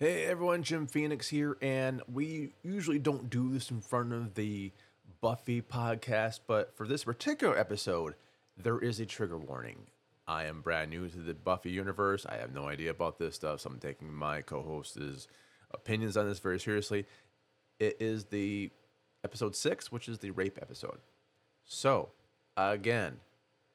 [0.00, 4.70] Hey everyone, Jim Phoenix here, and we usually don't do this in front of the
[5.20, 8.14] Buffy podcast, but for this particular episode,
[8.56, 9.88] there is a trigger warning.
[10.28, 12.24] I am brand new to the Buffy universe.
[12.28, 15.26] I have no idea about this stuff, so I'm taking my co host's
[15.72, 17.04] opinions on this very seriously.
[17.80, 18.70] It is the
[19.24, 21.00] episode six, which is the rape episode.
[21.64, 22.10] So,
[22.56, 23.16] again,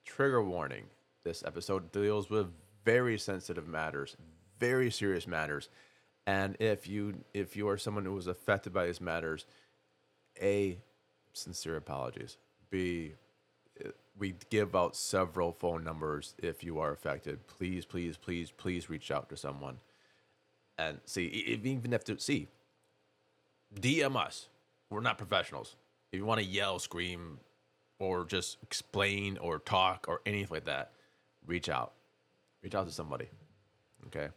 [0.05, 0.85] trigger warning.
[1.25, 2.47] This episode deals with
[2.85, 4.15] very sensitive matters,
[4.57, 5.67] very serious matters.
[6.25, 9.45] And if you if you are someone who was affected by these matters,
[10.41, 10.77] a
[11.33, 12.37] sincere apologies.
[12.69, 13.13] B
[14.17, 17.47] we give out several phone numbers if you are affected.
[17.47, 19.77] Please, please, please, please reach out to someone.
[20.77, 22.47] And see, even if to see,
[23.79, 24.49] DM us.
[24.89, 25.75] We're not professionals.
[26.11, 27.39] If you want to yell, scream,
[27.99, 30.91] or just explain or talk or anything like that,
[31.47, 31.93] reach out.
[32.61, 33.27] Reach out to somebody.
[34.07, 34.29] Okay.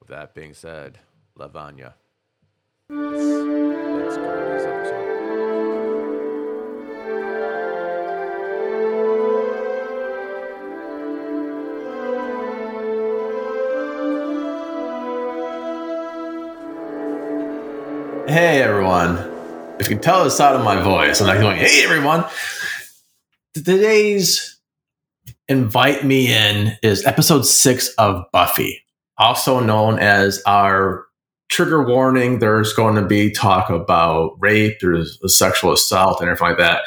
[0.00, 0.98] With that being said,
[1.38, 1.92] Lavanya.
[18.28, 19.18] Hey everyone.
[19.78, 22.24] If you can tell the sound of my voice, I'm not going, hey everyone.
[23.52, 24.58] Today's
[25.48, 28.82] invite me in is episode six of Buffy,
[29.18, 31.06] also known as our
[31.48, 32.38] trigger warning.
[32.38, 36.82] There's going to be talk about rape, there's sexual assault, and everything like that.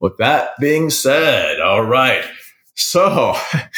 [0.00, 2.24] With that being said, all right.
[2.74, 3.36] So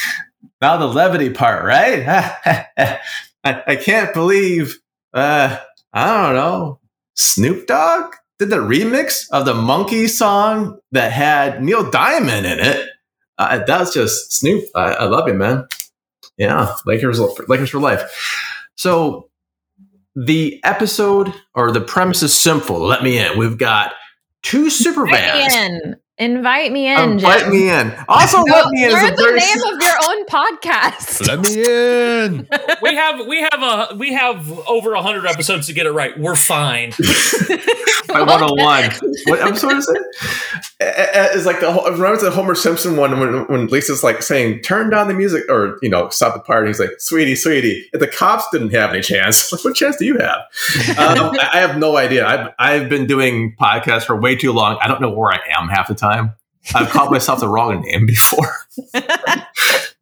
[0.60, 2.04] now the levity part, right?
[3.42, 4.78] I, I, can't believe,
[5.14, 5.56] uh,
[5.94, 6.80] I don't know,
[7.14, 12.86] Snoop Dogg did the remix of the Monkey song that had Neil Diamond in it.
[13.40, 14.64] Uh, that's just Snoop.
[14.74, 15.66] I, I love you, man.
[16.36, 17.18] Yeah, Lakers,
[17.48, 18.52] Lakers for life.
[18.74, 19.30] So
[20.14, 22.78] the episode or the premise is simple.
[22.80, 23.38] Let me in.
[23.38, 23.94] We've got
[24.42, 25.54] two super bands.
[26.20, 27.12] Invite me in.
[27.12, 27.50] Invite Jim.
[27.50, 27.94] me in.
[28.06, 28.92] Also, let me in.
[28.92, 31.26] Learn the name of your own podcast.
[31.26, 32.46] Let me in.
[32.82, 36.18] we have we have a we have over hundred episodes to get it right.
[36.20, 36.92] We're fine.
[38.08, 38.90] My one on one.
[39.24, 40.02] What episode is it?
[40.82, 45.08] It's like the remember the Homer Simpson one when when Lisa's like saying turn down
[45.08, 46.68] the music or you know stop the party.
[46.68, 47.88] He's like sweetie, sweetie.
[47.92, 50.38] If the cops didn't have any chance, what chance do you have?
[50.98, 52.26] Um, I have no idea.
[52.26, 54.78] I've I've been doing podcasts for way too long.
[54.80, 56.34] I don't know where I am half the time time.
[56.74, 58.50] I've called myself the wrong name before.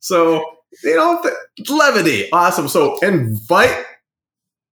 [0.00, 0.44] so,
[0.82, 1.22] you know,
[1.68, 2.30] levity.
[2.32, 2.68] Awesome.
[2.68, 3.84] So invite.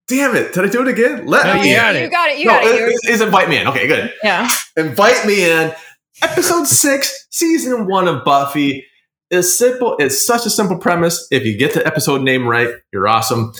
[0.08, 0.52] Damn it.
[0.52, 1.26] Did I do it again?
[1.26, 2.02] Let no, me you got it.
[2.02, 2.38] You got it.
[2.38, 2.82] You no, got it.
[2.82, 3.66] Is, is invite me in.
[3.66, 4.12] Okay, good.
[4.22, 4.48] Yeah.
[4.76, 5.72] Invite me in.
[6.22, 8.86] Episode six, season one of Buffy
[9.30, 9.96] is simple.
[9.98, 11.26] It's such a simple premise.
[11.30, 13.52] If you get the episode name right, you're awesome.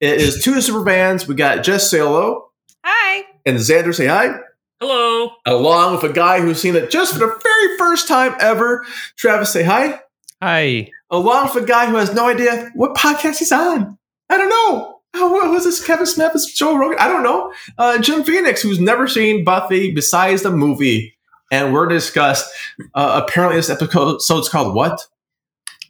[0.00, 1.28] It is two super bands.
[1.28, 2.50] We got Jess say hello.
[2.84, 3.24] Hi.
[3.46, 4.40] And Xander, say hi.
[4.82, 5.30] Hello.
[5.46, 8.84] Along with a guy who's seen it just for the very first time ever.
[9.16, 10.00] Travis, say hi.
[10.42, 10.90] Hi.
[11.08, 13.96] Along with a guy who has no idea what podcast he's on.
[14.28, 14.98] I don't know.
[15.14, 15.86] Oh, who's this?
[15.86, 16.34] Kevin Smith?
[16.34, 16.98] Is Joe Rogan?
[16.98, 17.52] I don't know.
[17.78, 21.14] Uh, Jim Phoenix, who's never seen Buffy besides the movie.
[21.52, 22.52] And we're discuss.
[22.92, 25.00] Uh, apparently, this episode so it's called what?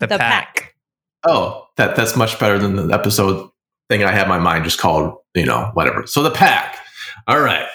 [0.01, 0.55] The, the pack.
[0.55, 0.75] pack.
[1.27, 3.49] Oh, that that's much better than the episode
[3.89, 6.07] thing I had in my mind just called, you know, whatever.
[6.07, 6.77] So the pack.
[7.27, 7.67] All right.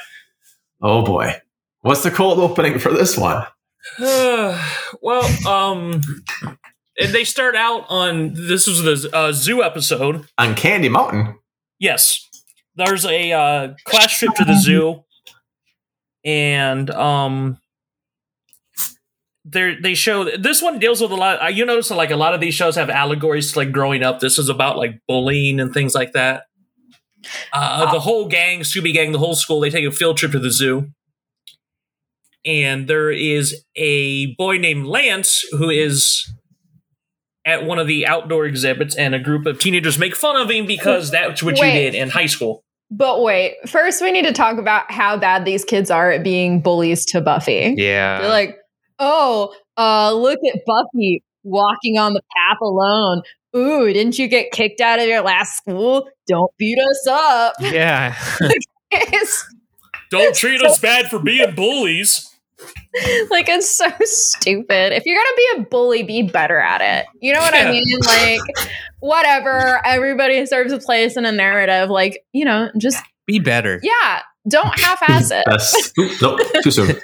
[0.81, 1.33] Oh boy.
[1.81, 3.45] What's the cold opening for this one?
[4.00, 6.01] well, um,
[7.00, 11.38] they start out on this was the uh, zoo episode on Candy Mountain.
[11.79, 12.27] Yes,
[12.75, 15.03] there's a uh, class trip to the zoo,
[16.25, 17.59] and um,
[19.45, 21.41] they they show this one deals with a lot.
[21.41, 24.03] uh, You notice that, like a lot of these shows have allegories to like growing
[24.03, 24.19] up.
[24.19, 26.44] This is about like bullying and things like that.
[27.53, 30.39] Uh, the whole gang, Scooby Gang, the whole school, they take a field trip to
[30.39, 30.89] the zoo,
[32.45, 36.31] and there is a boy named Lance who is
[37.45, 40.65] at one of the outdoor exhibits, and a group of teenagers make fun of him
[40.65, 41.68] because that's what Wait.
[41.68, 42.63] you did in high school.
[42.89, 46.62] But wait, first we need to talk about how bad these kids are at being
[46.62, 47.73] bullies to Buffy.
[47.77, 48.21] Yeah.
[48.21, 48.57] They're like,
[49.00, 53.21] oh, uh, look at Buffy walking on the path alone.
[53.57, 56.07] Ooh, didn't you get kicked out of your last school?
[56.27, 57.54] Don't beat us up.
[57.59, 58.15] yeah.
[60.09, 62.33] Don't treat us bad for being bullies.
[63.30, 64.94] like it's so stupid.
[64.94, 67.06] If you're gonna be a bully, be better at it.
[67.21, 67.68] You know what Yeah.
[67.68, 67.83] I mean?
[68.06, 68.69] Like,
[69.00, 69.86] whatever.
[69.86, 71.89] Everybody serves a place in a narrative.
[71.89, 73.80] Like, you know, just Be better.
[73.83, 75.44] yeah, don't half-ass it.
[75.45, 76.95] That's nope, too soon.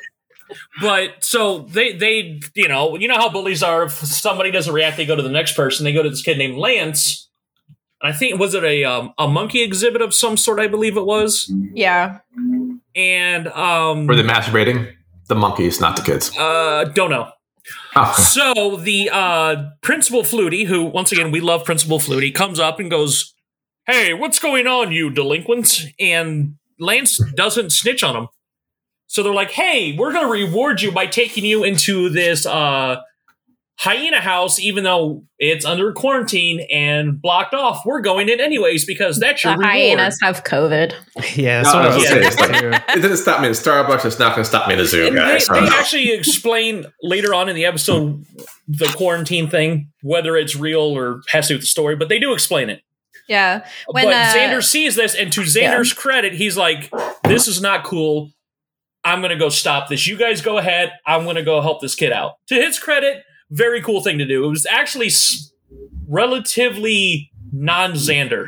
[0.82, 3.84] But so they they you know you know how bullies are.
[3.84, 5.84] If somebody doesn't react, they go to the next person.
[5.84, 7.30] They go to this kid named Lance.
[8.02, 10.60] I think was it a um, a monkey exhibit of some sort?
[10.60, 11.52] I believe it was.
[11.74, 12.20] Yeah.
[12.96, 14.94] And um, Were they masturbating?
[15.30, 16.38] The monkeys, not the kids.
[16.38, 17.32] uh, don't know.
[17.96, 22.78] Oh, So the uh, principal Flutie, who once again we love Principal Flutie, comes up
[22.80, 23.34] and goes,
[23.86, 28.28] "Hey, what's going on, you delinquents?" And Lance doesn't snitch on him.
[29.14, 32.96] So they're like, "Hey, we're going to reward you by taking you into this uh,
[33.78, 37.84] hyena house, even though it's under quarantine and blocked off.
[37.86, 40.96] We're going in anyways because that's your The reward." hyenas have COVID.
[41.38, 41.62] Yeah.
[41.62, 42.32] No, That's what I I was was saying.
[42.32, 42.72] say, too.
[42.72, 44.04] it didn't stop me in Starbucks.
[44.04, 45.46] It's not going to stop me in the zoo, And guys.
[45.48, 48.26] they actually explain later on in the episode
[48.68, 52.18] the quarantine thing, whether it's real or has to do with the story, but they
[52.18, 52.82] do explain it.
[53.30, 53.64] Yeah.
[53.88, 56.92] When, but uh, Xander sees this, and to Xander's credit, he's like,
[57.24, 58.32] "This is not cool.
[59.04, 60.08] I'm going to go stop this.
[60.08, 60.92] You guys go ahead.
[61.06, 64.26] I'm going to go help this kid out." To his credit, very cool thing to
[64.26, 64.46] do.
[64.46, 65.52] It was actually s-
[66.08, 68.48] relatively non-Xander,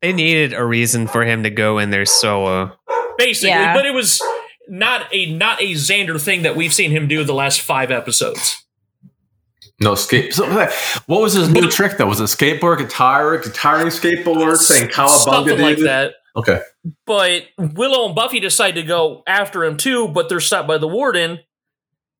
[0.00, 2.76] They needed a reason for him to go in there solo.
[3.18, 3.74] basically, Yeah.
[3.74, 4.20] but it was
[4.68, 8.61] not a not a Xander thing that we've seen him do the last five episodes.
[9.82, 10.32] No skate.
[10.34, 10.46] So,
[11.06, 12.06] what was his new trick though?
[12.06, 15.08] Was it skateboard, guitar, guitaring skateboard, saying cowabunga?
[15.08, 16.14] Something like that.
[16.36, 16.60] Okay.
[17.06, 20.88] But Willow and Buffy decide to go after him too, but they're stopped by the
[20.88, 21.38] warden.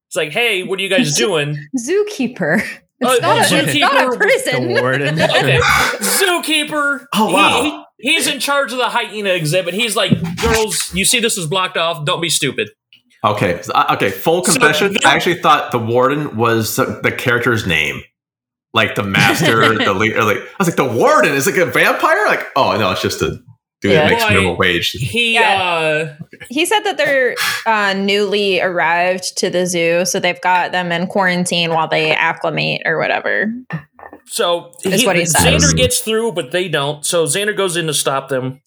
[0.08, 1.56] It's like, hey, what are you guys doing?
[1.78, 2.60] Zookeeper.
[3.04, 4.74] Uh, it's, Oh, not, a, it's not a zookeeper- prison.
[4.74, 5.20] The warden.
[5.20, 5.58] Okay,
[6.02, 7.06] zookeeper.
[7.14, 7.62] Oh, wow.
[7.98, 9.74] he- he's in charge of the hyena exhibit.
[9.74, 12.04] He's like, girls, you see this is blocked off.
[12.04, 12.70] Don't be stupid.
[13.24, 13.60] Okay.
[13.92, 14.10] Okay.
[14.10, 14.96] Full So, confession.
[15.04, 18.02] I actually thought the warden was the, the character's name,
[18.74, 20.24] like the master, the leader.
[20.24, 22.26] Like I was like, the warden is like a vampire.
[22.26, 23.38] Like, oh no, it's just a
[23.80, 24.02] dude Yeah.
[24.04, 24.90] that makes Well, minimum wage.
[24.90, 25.62] He, Yeah.
[25.62, 27.36] uh, He said that they're
[27.66, 32.82] uh, newly arrived to the zoo, so they've got them in quarantine while they acclimate
[32.84, 33.52] or whatever.
[34.26, 35.44] so Is what he says.
[35.62, 37.04] Xander gets through, but they don't.
[37.06, 38.60] So Xander goes in to stop them.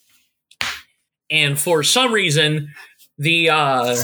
[1.30, 2.69] And for some reason,
[3.18, 3.96] the uh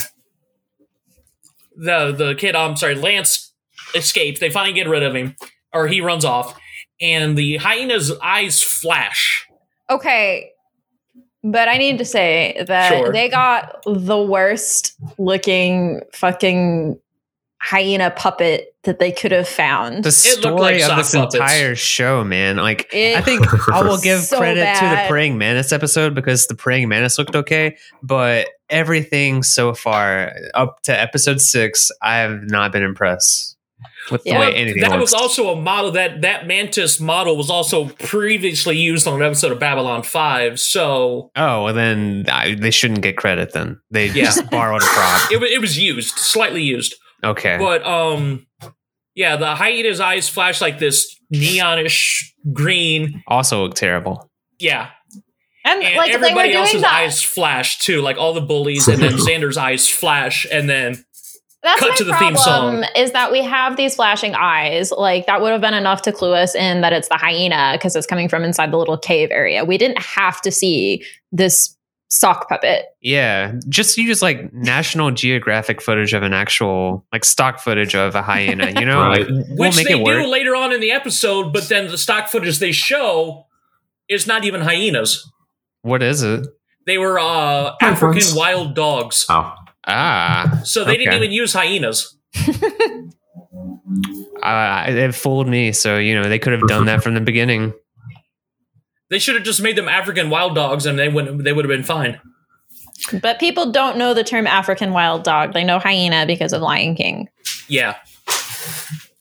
[1.82, 3.52] the the kid, I'm sorry, Lance
[3.96, 4.40] escapes.
[4.40, 5.36] They finally get rid of him,
[5.74, 6.58] or he runs off,
[7.02, 9.46] and the hyena's eyes flash.
[9.90, 10.52] Okay.
[11.44, 13.12] But I need to say that Sure.
[13.12, 17.00] they got the worst looking fucking
[17.60, 20.04] hyena puppet that they could have found.
[20.04, 21.36] The It story like of this puppets.
[21.36, 22.58] entire show, man.
[22.58, 25.10] Like, It- I think I will give So credit to the bad.
[25.10, 31.00] Praying Mantis episode because the Praying Mantis looked okay, but everything so far up to
[31.00, 33.56] episode six, I have not been impressed
[34.12, 35.12] with the way anything that looks.
[35.12, 39.52] was also a model that that mantis model was also previously used on an episode
[39.52, 40.60] of Babylon Five.
[40.60, 43.54] So oh, well, then I, they shouldn't get credit.
[43.54, 44.26] Then they Yeah.
[44.26, 45.32] just borrowed a prop.
[45.32, 46.96] it, it was used, slightly used.
[47.24, 48.48] Okay, But um,
[49.14, 52.24] yeah, the hyena's eyes flash like this neonish
[52.54, 53.24] green.
[53.28, 54.28] also looked terrible.
[54.60, 54.90] Yeah,
[55.66, 56.94] and and like they were everybody doing else's that.
[56.94, 61.04] eyes flash too, like all the bullies, and then Xander's eyes flash, and then
[61.64, 62.86] That's Cut my to the theme problem song.
[62.96, 64.92] is that we have these flashing eyes.
[64.92, 67.96] Like that would have been enough to clue us in that it's the hyena because
[67.96, 69.64] it's coming from inside the little cave area.
[69.64, 71.78] We didn't have to see this
[72.10, 72.86] sock puppet.
[73.00, 78.22] Yeah, just use like National Geographic footage of an actual like stock footage of a
[78.24, 78.72] hyena.
[78.80, 79.20] You know, Right.
[79.20, 80.22] like, we'll which make they it work.
[80.24, 83.46] do later on in the episode, but then the stock footage they show
[84.10, 85.32] is not even hyenas.
[85.82, 86.46] What is it?
[86.86, 88.02] They were uh, Pythons.
[88.04, 89.54] African wild dogs, Oh,
[89.88, 92.16] Ah, so they didn't even use hyenas.
[94.44, 95.72] uh, it fooled me.
[95.72, 97.74] So you know they could have done that from the beginning.
[99.10, 101.70] They should have just made them African wild dogs, and they would they would have
[101.70, 102.20] been fine.
[103.22, 105.54] But people don't know the term African wild dog.
[105.54, 107.30] They know hyena because of Lion King.
[107.68, 107.96] Yeah.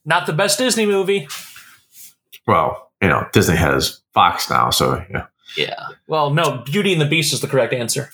[0.04, 1.26] Not the best Disney movie.
[2.46, 5.26] Well, you know, Disney has Fox now, so yeah.
[5.56, 5.88] Yeah.
[6.06, 8.10] Well, no, Beauty and the Beast is the correct answer.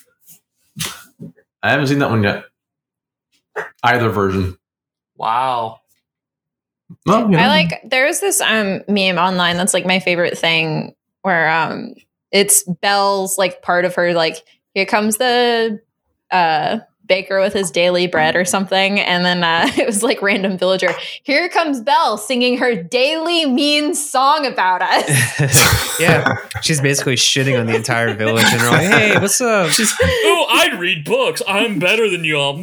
[1.63, 2.45] I haven't seen that one yet.
[3.83, 4.57] Either version.
[5.15, 5.79] Wow.
[7.05, 7.39] Well, you know.
[7.39, 11.95] I like there's this um meme online that's like my favorite thing where um
[12.31, 14.37] it's Belle's like part of her like
[14.73, 15.81] here comes the
[16.31, 20.57] uh baker with his daily bread or something and then uh it was like random
[20.57, 25.37] villager here comes Belle singing her daily mean song about us
[25.99, 29.69] yeah, she's basically shitting on the entire village, and they're like, "Hey, what's up?"
[30.01, 31.41] oh, I read books.
[31.47, 32.57] I'm better than y'all.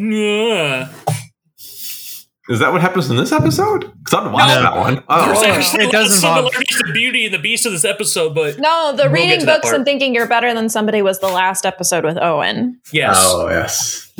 [2.48, 2.52] Mwah.
[2.52, 3.80] Is that what happens in this episode?
[3.98, 4.62] Because I haven't watched No.
[4.62, 4.94] that one.
[4.94, 7.66] There's Oh, actually it a does lot of involve- similarities to Beauty and the Beast
[7.66, 11.02] of this episode, but no the We'll reading books and thinking you're better than somebody
[11.02, 13.16] was the last episode with Owen yes.
[13.18, 14.12] oh yes.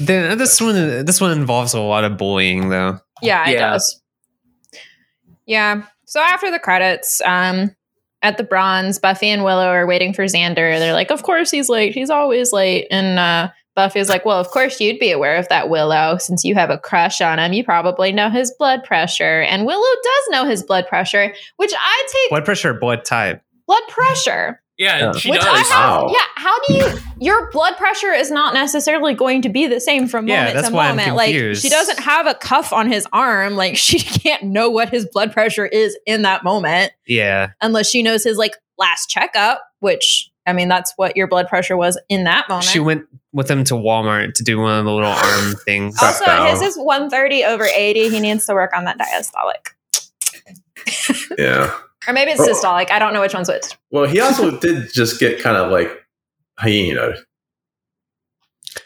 [0.00, 2.98] The, this one, this one involves a lot of bullying, though.
[3.20, 3.70] Yeah, it Yeah.
[3.70, 4.00] does.
[5.46, 5.82] Yeah.
[6.06, 7.74] So after the credits, um,
[8.22, 10.78] at the bronze, Buffy and Willow are waiting for Xander.
[10.78, 11.92] They're like, Of course he's late.
[11.94, 12.86] He's always late.
[12.90, 16.54] And uh Buffy's like, Well, of course you'd be aware of that, Willow, since you
[16.54, 17.52] have a crush on him.
[17.52, 19.40] You probably know his blood pressure.
[19.42, 23.42] And Willow does know his blood pressure, which I take Blood pressure, blood type.
[23.66, 24.58] blood pressure.
[24.78, 25.12] Yeah, Yeah.
[25.12, 25.48] she which does.
[25.48, 26.08] I have Wow.
[26.12, 26.86] yeah, how do you
[27.20, 30.68] your blood pressure is not necessarily going to be the same from Yeah, moment that's
[30.70, 31.14] to why I'm moment.
[31.16, 33.54] Like she doesn't have a cuff on his arm.
[33.54, 38.02] Like she can't know what his blood pressure is in that moment Yeah, unless she
[38.02, 42.24] knows his like last checkup, which I mean that's what your blood pressure was in
[42.24, 42.64] that moment.
[42.64, 45.96] she went with him to Walmart to do one of the little arm things.
[46.02, 46.48] Also, down.
[46.48, 48.08] his is 130 over 80.
[48.08, 49.68] He needs to work on that diastolic.
[51.38, 51.72] Yeah.
[52.08, 52.90] Or maybe it's systolic.
[52.90, 53.64] I don't know which one's which.
[53.90, 55.88] Well, he also did just get kind of like
[56.58, 57.14] hyena,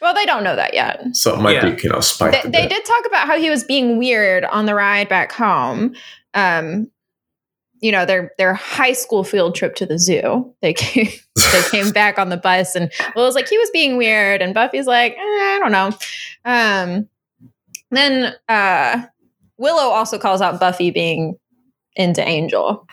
[0.03, 1.03] Well, they don't know that yet.
[1.17, 1.71] so it might Yeah.
[1.75, 2.45] be you know spiked.
[2.45, 5.95] they, they did talk about how he was being weird on the ride back home.
[6.35, 6.91] Um,
[7.87, 10.53] you know, their their high school field trip to the zoo.
[10.61, 11.07] They came
[11.53, 14.53] they came back on the bus, and Will was like he was being weird, and
[14.53, 15.91] Buffy's like eh, I don't know.
[16.45, 17.09] Um,
[17.93, 19.03] then uh,
[19.57, 21.37] Willow also calls out Buffy being
[21.95, 22.85] into Angel,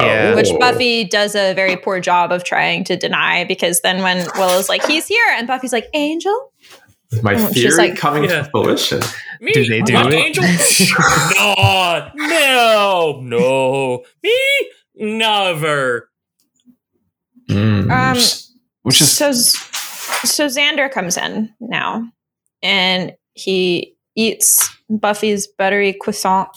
[0.00, 0.34] Yeah.
[0.34, 0.58] which Oh.
[0.58, 4.84] Buffy does a very poor job of trying to deny because then when Willow's like
[4.84, 6.52] he's here, and Buffy's like Angel.
[7.22, 8.42] My Oh, she's theory like- coming Yeah.
[8.42, 9.00] to fruition.
[9.40, 9.52] Me?
[9.52, 10.14] Do they do I'm it?
[10.14, 10.44] Angel?
[11.36, 14.04] no, no, no.
[14.22, 14.40] Me?
[14.96, 16.10] Never.
[17.50, 17.90] Mm.
[17.90, 18.16] Um,
[18.82, 22.08] which is so so Xander comes in now,
[22.62, 26.48] and he eats Buffy's buttery croissant.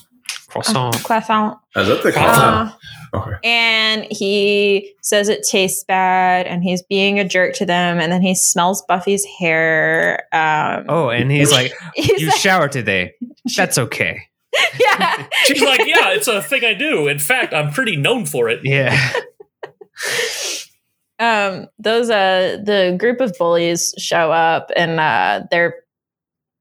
[0.47, 0.95] Croissant.
[1.03, 1.57] croissant.
[1.75, 2.71] is that the Uh,
[3.13, 3.37] Okay.
[3.43, 7.99] and he says it tastes bad, and he's being a jerk to them.
[7.99, 10.27] And then he smells Buffy's hair.
[10.31, 13.13] Um, Oh, and he's like, he's "You like- showered today.
[13.57, 14.21] That's okay."
[14.79, 15.27] yeah.
[15.45, 17.07] She's like, yeah, it's a thing I do.
[17.07, 18.61] In fact, I'm pretty known for it.
[18.63, 19.13] Yeah.
[21.19, 25.75] um those uh the group of bullies show up and uh they're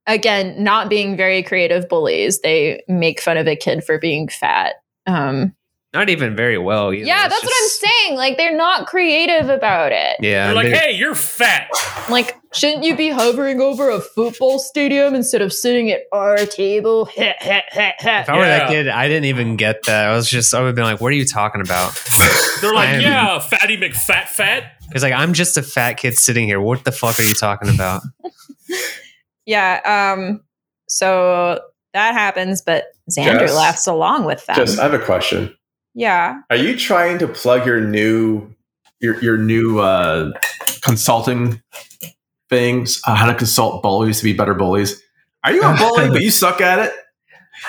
[0.07, 4.75] again not being very creative bullies they make fun of a kid for being fat
[5.07, 5.55] um
[5.99, 6.93] Not even very well.
[6.93, 7.05] Either.
[7.05, 10.47] yeah It's that's what i'm saying like they're not creative about it Yeah.
[10.47, 11.69] They're like, they- hey, you're fat.
[12.09, 17.09] like shouldn't you be hovering over a football stadium instead of sitting at our table
[17.17, 20.09] if I were that kid, I didn't even get that.
[20.11, 21.93] I was just, I would have been like, "What are you talking about?"
[22.63, 24.73] They're like, I am- yeah, fatty McFat fat.
[24.89, 26.59] Because like, I'm just a fat kid sitting here.
[26.61, 28.03] What the fuck are you talking about?
[29.47, 29.81] yeah
[30.17, 30.41] um
[30.89, 31.61] so
[31.95, 33.55] that happens but xander Jess?
[33.55, 34.57] laughs along with that.
[34.57, 35.55] Just, I have a question.
[35.99, 38.55] Yeah Are you trying to plug your new
[39.01, 40.33] your your new uh,
[40.83, 41.61] consulting
[42.49, 43.01] things?
[43.07, 45.03] Uh, how to consult bullies to be better bullies?
[45.45, 46.93] Are you a bully but you suck at it?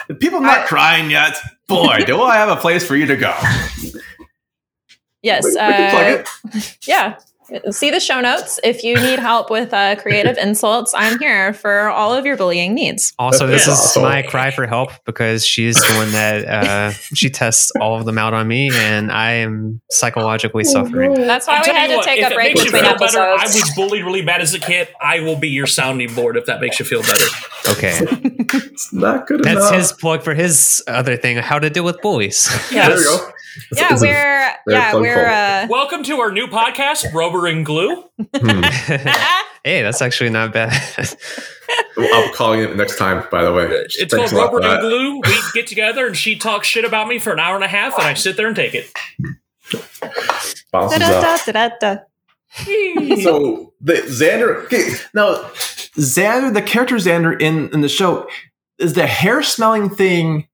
[0.07, 1.35] The people not I- crying yet.
[1.67, 3.33] Boy, do I have a place for you to go.
[5.21, 6.77] yes We, we can plug uh, it.
[6.87, 7.17] yeah
[7.71, 11.89] see the show notes if you need help with uh, creative insults i'm here for
[11.89, 14.03] all of your bullying needs Also, this That's is awesome.
[14.03, 18.17] my cry for help because she's the one that uh, she tests all of them
[18.17, 21.13] out on me, and I am psychologically suffering.
[21.13, 23.71] that's why I'll we had to what, take a break between feel better, I was
[23.75, 24.87] bullied really bad as a kid.
[25.01, 27.25] I will be your sounding board if that makes you feel better.
[27.67, 29.73] Okay, It's not good that's enough.
[29.73, 32.47] his plug for his other thing: how to deal with bullies.
[32.69, 32.97] There Yes.
[32.99, 33.31] we go.
[33.71, 37.47] It's- yeah it's a- we're very yeah we're uh Welcome to our new podcast, Rubber
[37.47, 38.03] and Glue.
[38.35, 38.61] hmm.
[39.63, 40.71] hey, that's actually not bad.
[41.97, 43.25] I'm calling it next time.
[43.31, 44.81] By the way, It's Thanks called Rubber and.
[44.81, 45.21] Glue.
[45.21, 47.93] We get together and she talks shit about me for an hour and a half,
[47.97, 48.89] and I sit there and take it.
[53.23, 55.35] So the Xander okay, now
[55.97, 58.27] Xander the character Xander in in the show
[58.77, 60.47] is the hair smelling thing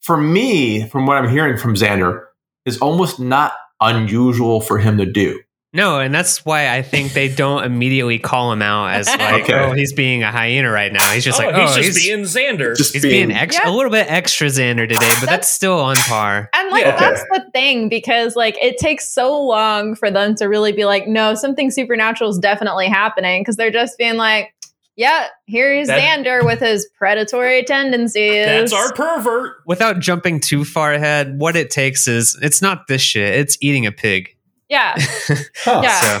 [0.00, 2.24] for me, from what I'm hearing from Xander,
[2.68, 5.40] is almost not unusual for him to do.
[5.74, 9.52] No, and that's why I think they don't immediately call him out as like, Okay.
[9.52, 11.04] oh, he's being a hyena right now.
[11.12, 12.74] He's just oh, like, he's oh, just he's, being Xander.
[12.76, 13.68] Just he's being, being- ex- Yeah.
[13.68, 16.48] a little bit extra Xander today, but that's still on par.
[16.54, 16.96] And like Yeah.
[16.98, 21.06] that's the thing because like it takes so long for them to really be like,
[21.06, 24.54] no, something supernatural is definitely happening because they're just being like,
[24.98, 28.44] yeah, here's That- Xander with his predatory tendencies.
[28.44, 29.58] That's our pervert.
[29.64, 33.34] Without jumping too far ahead, what it takes is it's not this shit.
[33.38, 34.36] It's eating a pig.
[34.68, 34.94] yeah,
[35.64, 35.80] Huh.
[35.82, 36.00] Yeah.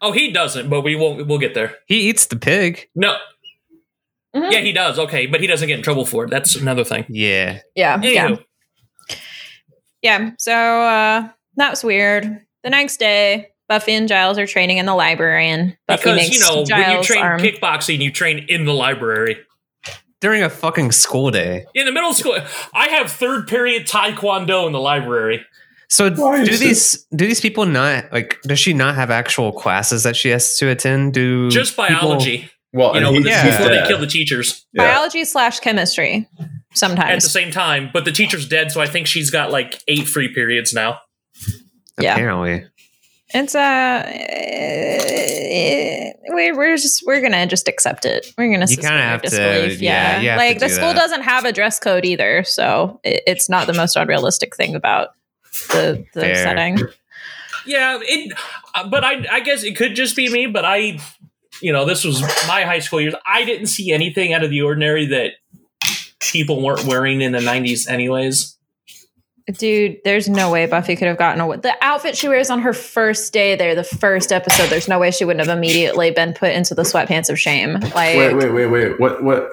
[0.00, 1.26] Oh, he doesn't, but we won't.
[1.26, 1.74] We'll get there.
[1.86, 2.88] he eats the pig.
[2.94, 3.16] No.
[4.36, 4.52] Mhm.
[4.52, 4.96] Yeah, he does.
[4.98, 6.30] Okay, but he doesn't get in trouble for it.
[6.30, 7.04] That's another thing.
[7.08, 7.60] Yeah.
[7.74, 8.36] yeah, yeah,
[10.02, 10.30] yeah.
[10.38, 12.42] So uh, that was weird.
[12.62, 16.34] The next day, Buffy and Giles are training in the library, and Buffy because makes
[16.34, 17.40] you know when you Giles' train arm.
[17.40, 19.36] kickboxing, you train in the library.
[20.20, 21.64] During a fucking school day.
[21.74, 22.36] In the middle school,
[22.74, 25.44] I have third period taekwondo in the library.
[25.90, 29.52] So Why do is these do these people not like does she not have actual
[29.52, 31.14] classes that she has to attend?
[31.14, 33.42] Do Just people- biology, Well, you know, he- yeah.
[33.44, 34.84] he's before they kill the teachers Yeah.
[34.84, 36.26] biology slash chemistry
[36.74, 37.88] sometimes at the same time.
[37.92, 40.98] But the teacher's dead, so I think she's got like eight free periods now.
[42.00, 42.16] Yeah.
[43.30, 43.40] Apparently.
[43.40, 44.12] It's uh,
[46.30, 48.32] we're we're just we're gonna just accept it.
[48.36, 50.68] We're gonna You suspend kinda our have to- yeah, Yeah, you have to like the
[50.68, 50.96] do school that.
[50.96, 55.08] doesn't have a dress code either, so it, it's not the most unrealistic thing about
[55.70, 56.34] the the Fair.
[56.36, 56.78] setting.
[57.66, 58.32] Yeah, it.
[58.74, 60.46] uh, But I, I guess it could just be me.
[60.46, 60.98] But I,
[61.60, 63.14] you know, this was my high school years.
[63.26, 65.32] I didn't see anything out of the ordinary that
[66.20, 68.56] people weren't wearing in the '90s, anyways.
[69.56, 71.56] Dude, there's no way Buffy could have gotten away.
[71.56, 75.10] The outfit she wears on her first day there, the first episode, there's no way
[75.10, 77.74] she wouldn't have immediately been put into the sweatpants of shame.
[77.74, 79.00] Like, Wait, wait, wait, wait.
[79.00, 79.48] What, what,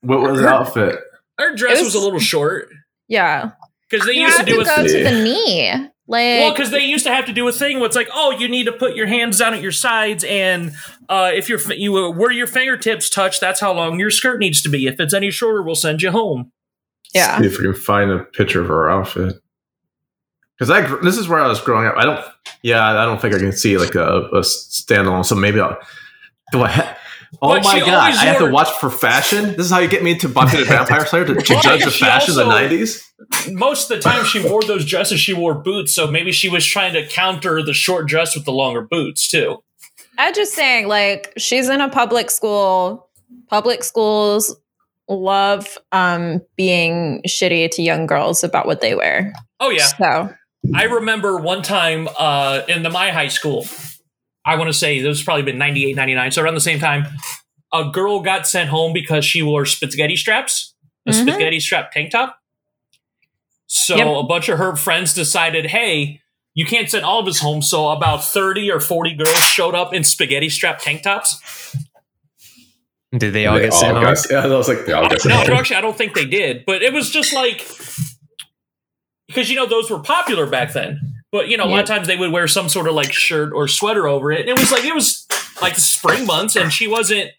[0.00, 0.98] what was the outfit?
[1.38, 2.68] Her dress was, was- a little short
[3.08, 3.50] yeah,
[3.90, 4.86] because they you used to do to a go thing.
[4.86, 5.70] to the knee.
[6.06, 8.30] Like, Well, because they used to have to do a thing where it's like, oh,
[8.30, 10.72] you need to put your hands down at your sides, and
[11.08, 14.38] uh, if your fi- you uh, where your fingertips touch, that's how long your skirt
[14.38, 14.86] needs to be.
[14.86, 16.50] If it's any shorter, we'll send you home.
[17.14, 17.38] Yeah.
[17.38, 19.40] See if we can find a picture of her outfit.
[20.58, 21.96] Because I, this is where I was growing up.
[21.96, 22.24] I don't,
[22.62, 25.24] yeah, I don't think I can see like a, a standalone.
[25.24, 25.78] So maybe I'll.
[26.52, 26.96] Do I?
[27.42, 27.88] Oh But my god!
[27.88, 29.56] always I have to watch for fashion.
[29.56, 31.90] This is how you get me into Buffy the Vampire Slayer to, to judge the
[31.90, 33.10] she fashion of the nineties.
[33.50, 35.20] Most of the time, she wore those dresses.
[35.20, 38.52] She wore boots, so maybe she was trying to counter the short dress with the
[38.52, 39.62] longer boots too.
[40.16, 43.08] I'm just saying, like, she's in a public school.
[43.48, 44.54] Public schools
[45.08, 49.32] love um being shitty to young girls about what they wear.
[49.60, 50.34] Oh yeah, So
[50.74, 53.66] I remember one time uh, in the my high school.
[54.46, 56.30] I want to say this was probably been 98, 99.
[56.32, 57.06] So around the same time,
[57.72, 60.74] a girl got sent home because she wore spaghetti straps,
[61.06, 61.22] a Mhm.
[61.22, 62.38] spaghetti strap tank top.
[63.66, 64.06] So Yep.
[64.06, 66.20] a bunch of her friends decided, hey,
[66.54, 67.62] you can't send all of us home.
[67.62, 71.40] So about 30 or 40 girls showed up in spaghetti strap tank tops.
[73.16, 74.04] Did they all get sent home?
[74.04, 75.50] got- yeah, I was like, they all got sent No, home.
[75.58, 76.64] actually, I don't think they did.
[76.66, 77.58] But it was just like
[79.28, 81.00] because you know those were popular back then.
[81.32, 83.52] But you know, a lot of times they would wear some sort of like shirt
[83.52, 84.40] or sweater over it.
[84.40, 85.26] And it was like it was
[85.60, 87.30] like the spring months, and she wasn't.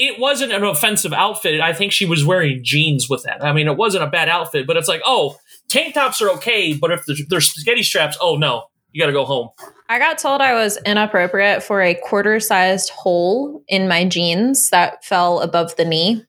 [0.00, 1.60] It wasn't an offensive outfit.
[1.60, 3.44] I think she was wearing jeans with that.
[3.44, 6.72] I mean, it wasn't a bad outfit, but it's like, oh, tank tops are okay,
[6.72, 9.48] but if there's, there's spaghetti straps, oh no, you got to go home.
[9.88, 15.04] I got told I was inappropriate for a quarter sized hole in my jeans that
[15.04, 16.24] fell above the knee.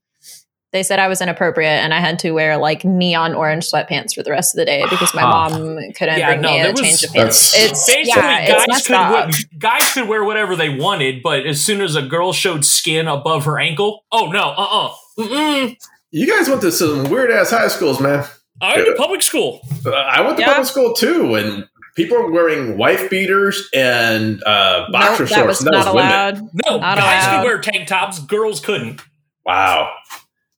[0.71, 4.21] They said I was inappropriate and I had to wear like neon orange sweatpants for
[4.21, 6.79] the rest of the day because my mom couldn't Yeah, bring no, me a was-
[6.81, 7.55] change of pants.
[7.55, 9.11] It's Basically, yeah, guys messed could up.
[9.27, 13.07] wear, guys could wear whatever they wanted, but as soon as a girl showed skin
[13.07, 15.75] above her ankle, oh no, uh uh Mm-mm.
[16.11, 18.25] You guys went to some weird ass high schools, man.
[18.61, 19.61] I went to public school.
[19.85, 20.49] Uh, I went to Yeah.
[20.49, 25.33] public school too, and people were wearing wife beaters and uh, boxer Nope, shorts.
[25.35, 26.11] that was that not was women.
[26.11, 26.35] allowed.
[26.65, 27.37] No, Not guys allowed.
[27.41, 29.01] could wear tank tops, girls couldn't.
[29.45, 29.91] Wow.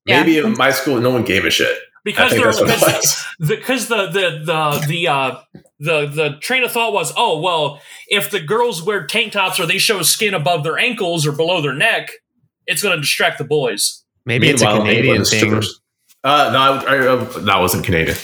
[0.06, 0.22] Yeah.
[0.22, 1.78] Maybe in my school, no one gave a shit.
[2.04, 3.48] Because think they're that's what it because was.
[3.48, 5.40] because the the the the uh
[5.80, 9.66] the the train of thought was, oh well, if the girls wear tank tops or
[9.68, 12.10] they show skin above their ankles or below their neck,
[12.66, 14.04] it's going to distract the boys.
[14.26, 15.40] Maybe it's a Canadian England thing.
[15.40, 15.82] strippers.
[16.24, 18.16] Uh, no, I, I, uh, that wasn't Canadian.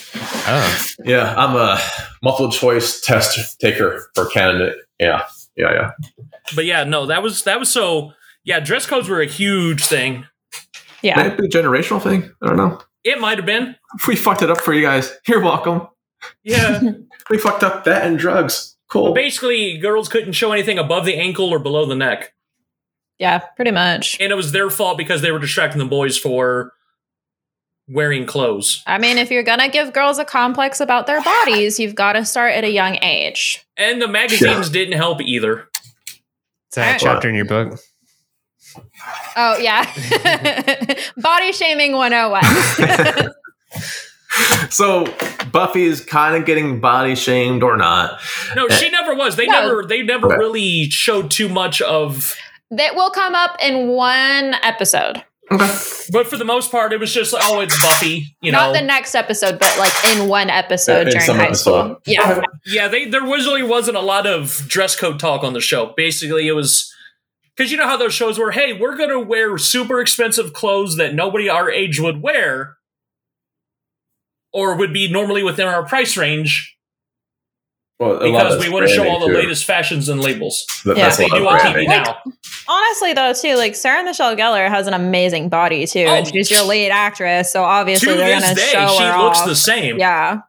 [0.50, 1.80] Oh, Yeah, I'm a
[2.22, 4.76] multiple choice test taker for Canada.
[5.00, 5.24] Yeah,
[5.56, 5.92] yeah, yeah.
[6.56, 8.14] But yeah, no, that was that was so.
[8.44, 10.26] Yeah, dress codes were a huge thing.
[11.02, 11.16] Yeah.
[11.18, 12.32] Might be a generational thing?
[12.42, 12.80] I don't know.
[13.04, 13.76] It might have been.
[14.08, 15.12] We fucked it up for you guys.
[15.28, 15.88] You're welcome.
[16.44, 16.82] Yeah.
[17.30, 18.78] We fucked up that and drugs.
[18.90, 19.04] Cool.
[19.04, 22.34] Well, basically, girls couldn't show anything above the ankle or below the neck,
[23.20, 24.18] Yeah, pretty much.
[24.22, 26.72] and it was their fault because they were distracting the boys for
[27.88, 28.84] wearing clothes.
[28.86, 32.26] I mean, if you're gonna give girls a complex about their bodies, you've got to
[32.26, 33.66] start at a young age.
[33.78, 35.68] And the magazines didn't help either.
[36.08, 37.80] Is that a chapter in your book?
[39.36, 39.86] Oh yeah,
[41.18, 43.32] body shaming 101.
[44.70, 45.06] So
[45.52, 48.20] Buffy is kind of getting body shamed or not.
[48.56, 48.76] No, eh.
[48.76, 49.36] she never was.
[49.36, 49.62] They No.
[49.62, 50.38] never they never Okay.
[50.38, 52.36] really showed too much of
[52.70, 57.34] that will come up in one episode, but for the most part it was just
[57.38, 58.74] oh it's Buffy, you not know.
[58.74, 61.62] Not the next episode, but like in one episode In during high episode.
[61.62, 62.02] school.
[62.06, 65.62] Yeah, yeah, they there was really wasn't a lot of dress code talk on the
[65.62, 65.94] show.
[65.96, 66.94] Basically it was
[67.56, 71.14] because you know how those shows were, hey, we're gonna wear super expensive clothes that
[71.16, 72.78] nobody our age would wear
[74.54, 76.77] or would be normally within our price range
[78.00, 80.66] Well, because we want to show all the latest fashions and labels.
[80.86, 81.04] That, Yeah.
[81.06, 81.90] that's a They do on TV branding.
[81.90, 82.22] now.
[82.68, 86.52] honestly though, too, like Sarah Michelle Gellar has an amazing body too, Oh, and she's
[86.52, 89.48] your lead actress, so obviously to they're this gonna day, show she her looks off.
[89.48, 89.98] the same.
[89.98, 90.42] Yeah,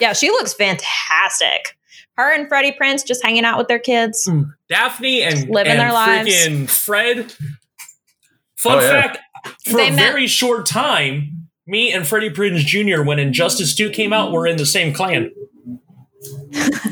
[0.00, 1.76] yeah, she looks fantastic.
[2.16, 4.24] Her and Freddie Prinze just hanging out with their kids.
[4.26, 4.42] Hmm.
[4.68, 6.28] Daphne and Living and their lives.
[6.28, 7.32] freaking Fred.
[8.58, 8.90] Fun Oh, yeah.
[9.02, 9.18] fact:
[9.64, 13.02] for They a met- very short time, me and Freddie Prinze Jr.
[13.02, 15.32] when Injustice Two came out, were in the same clan.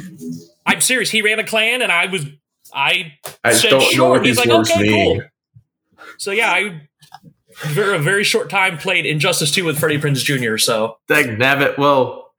[0.80, 1.10] I'm serious.
[1.10, 2.24] He ran a clan, and I was
[2.72, 3.12] I
[3.44, 4.10] I said don't sure.
[4.12, 5.20] what He's like, okay, mean.
[5.20, 5.28] cool.
[6.16, 6.88] So yeah, I
[7.52, 10.56] for a very short time played Injustice Two with Freddie Prinze Jr.
[10.56, 11.76] So Dag nabbit.
[11.76, 12.32] Well,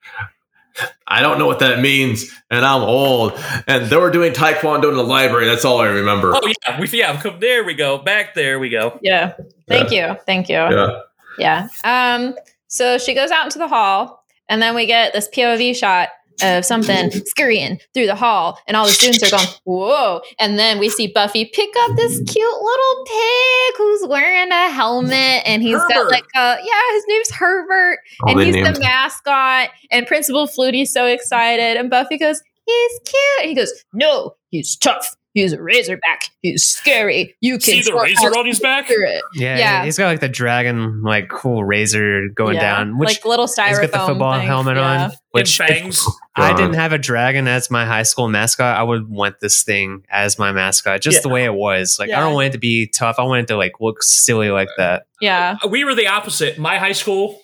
[1.06, 3.34] I don't know what that means, and I'm old.
[3.67, 5.45] And they were doing taekwondo in the library.
[5.45, 6.32] That's all I remember.
[6.34, 8.97] oh yeah, we yeah come there we go back there we go.
[9.04, 9.36] Yeah,
[9.67, 10.56] thank you, thank you.
[10.56, 11.01] Yeah.
[11.38, 11.67] Yeah.
[11.84, 12.34] Um,
[12.67, 16.10] so she goes out into the hall, and then we get this POV shot
[16.43, 20.21] of something scurrying through the hall, and all the students are going, Whoa.
[20.39, 25.43] And then we see Buffy pick up this cute little pig who's wearing a helmet,
[25.45, 29.69] and he's got like a, yeah, his name's Herbert, Oh, and he's named the mascot,
[29.91, 33.41] and Principal Flutie's so excited, and Buffy goes, He's cute.
[33.41, 35.15] And he goes, No, he's tough.
[35.34, 36.23] He's a razorback.
[36.41, 37.36] He's scary.
[37.41, 38.86] You can See the sort razor out on his back?
[38.86, 39.84] spirit." Yeah, Yeah.
[39.86, 42.77] he's got like the dragon, like cool razor going Yeah.
[42.77, 42.97] down.
[42.97, 43.67] Which like little styrofoam.
[43.69, 44.45] he's got the football thing.
[44.47, 45.04] helmet Yeah.
[45.06, 45.12] on.
[45.32, 45.97] Which and if
[46.36, 46.54] fangs.
[46.54, 48.78] I didn't have a dragon as my high school mascot.
[48.78, 51.22] I would want this thing as my mascot, just Yeah.
[51.22, 51.98] the way it was.
[52.00, 53.15] Like I don't want it to be tough.
[53.20, 55.04] I want it to like look silly like that.
[55.20, 55.58] Yeah.
[55.70, 56.58] we were the opposite.
[56.58, 57.41] My high school,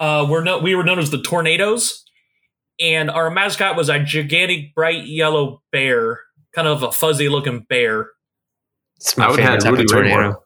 [0.00, 2.04] uh, we're no, we were known as the Tornadoes,
[2.80, 6.20] and our mascot was a gigantic, bright yellow bear,
[6.54, 8.10] kind of a fuzzy looking bear.
[8.96, 10.16] It's I would have type of Rudy tornado.
[10.16, 10.40] Raymore.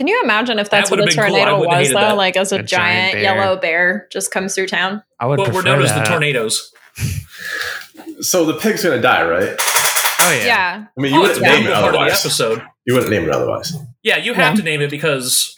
[0.00, 1.26] Can you imagine if that's That what a would've cool.
[1.26, 1.94] Tornado was, though?
[1.94, 2.16] that.
[2.16, 3.22] Like as a, A giant giant, bear.
[3.22, 5.02] yellow bear just comes through town.
[5.20, 6.72] I would But we're prefer known as the Tornadoes.
[8.22, 9.54] So the pig's gonna die, right?
[9.58, 10.46] Oh yeah.
[10.46, 10.84] Yeah.
[10.96, 12.24] I mean, you Oh, wouldn't name it valuable part of the otherwise.
[12.24, 12.62] episode.
[12.86, 13.74] You wouldn't name it otherwise.
[14.02, 14.56] Yeah, you have Yeah.
[14.56, 15.54] to name it because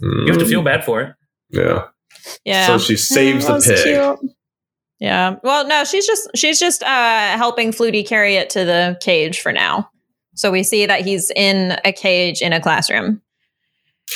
[0.00, 1.14] you have to feel bad for it.
[1.50, 1.86] Yeah.
[2.44, 2.66] Yeah.
[2.68, 3.82] So she saves the pig.
[4.20, 4.32] cute.
[5.00, 5.36] Yeah.
[5.42, 9.52] Well, no, she's just she's just uh helping Flutie carry it to the cage for
[9.52, 9.90] now.
[10.34, 13.22] So we see that he's in a cage in a classroom.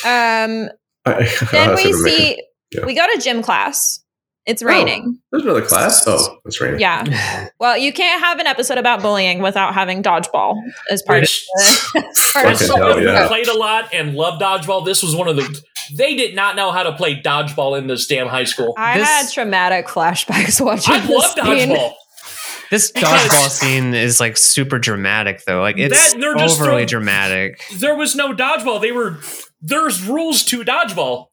[0.05, 0.69] Um
[1.51, 2.85] then we see yeah.
[2.85, 4.03] we go to gym class.
[4.45, 5.19] It's raining.
[5.31, 6.03] There's another class.
[6.07, 6.79] Oh, it's raining.
[6.79, 7.49] Yeah.
[7.59, 10.55] Well, you can't have an episode about bullying without having dodgeball
[10.89, 12.01] as part of the
[12.33, 13.23] part of As the someone yeah.
[13.23, 15.61] who played a lot and loved dodgeball, this was one of the.
[15.93, 18.73] They did not know how to play dodgeball in this damn high school.
[18.77, 21.69] I This- had traumatic flashbacks watching I this love scene.
[21.69, 21.93] dodgeball.
[22.69, 25.61] This dodgeball scene is like super dramatic though.
[25.61, 27.61] Like it's That- they're overly throwing- dramatic.
[27.73, 28.81] There was no dodgeball.
[28.81, 29.17] They were
[29.61, 31.27] there's rules to dodgeball.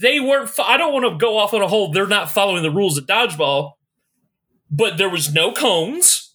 [0.00, 0.50] They weren't.
[0.50, 1.92] fo- I don't want to go off on a whole.
[1.92, 3.72] They're not following the rules of dodgeball,
[4.70, 6.34] but there was no cones.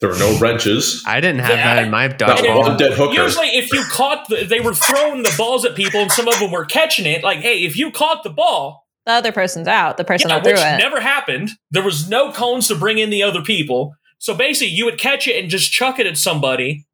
[0.00, 1.02] There were no wrenches.
[1.06, 1.74] I didn't have Yeah.
[1.74, 2.58] that in my That was dodgeball.
[2.60, 3.12] one dead hooker.
[3.22, 6.38] Usually, if you caught, the, they were throwing the balls at people, and some of
[6.38, 7.22] them were catching it.
[7.22, 9.96] Like, hey, if you caught the ball, The other person's out.
[9.96, 10.78] The person yeah, which it.
[10.78, 11.50] never happened.
[11.70, 13.94] There was no cones to bring in the other people.
[14.18, 16.86] So basically, you would catch it and just chuck it at somebody.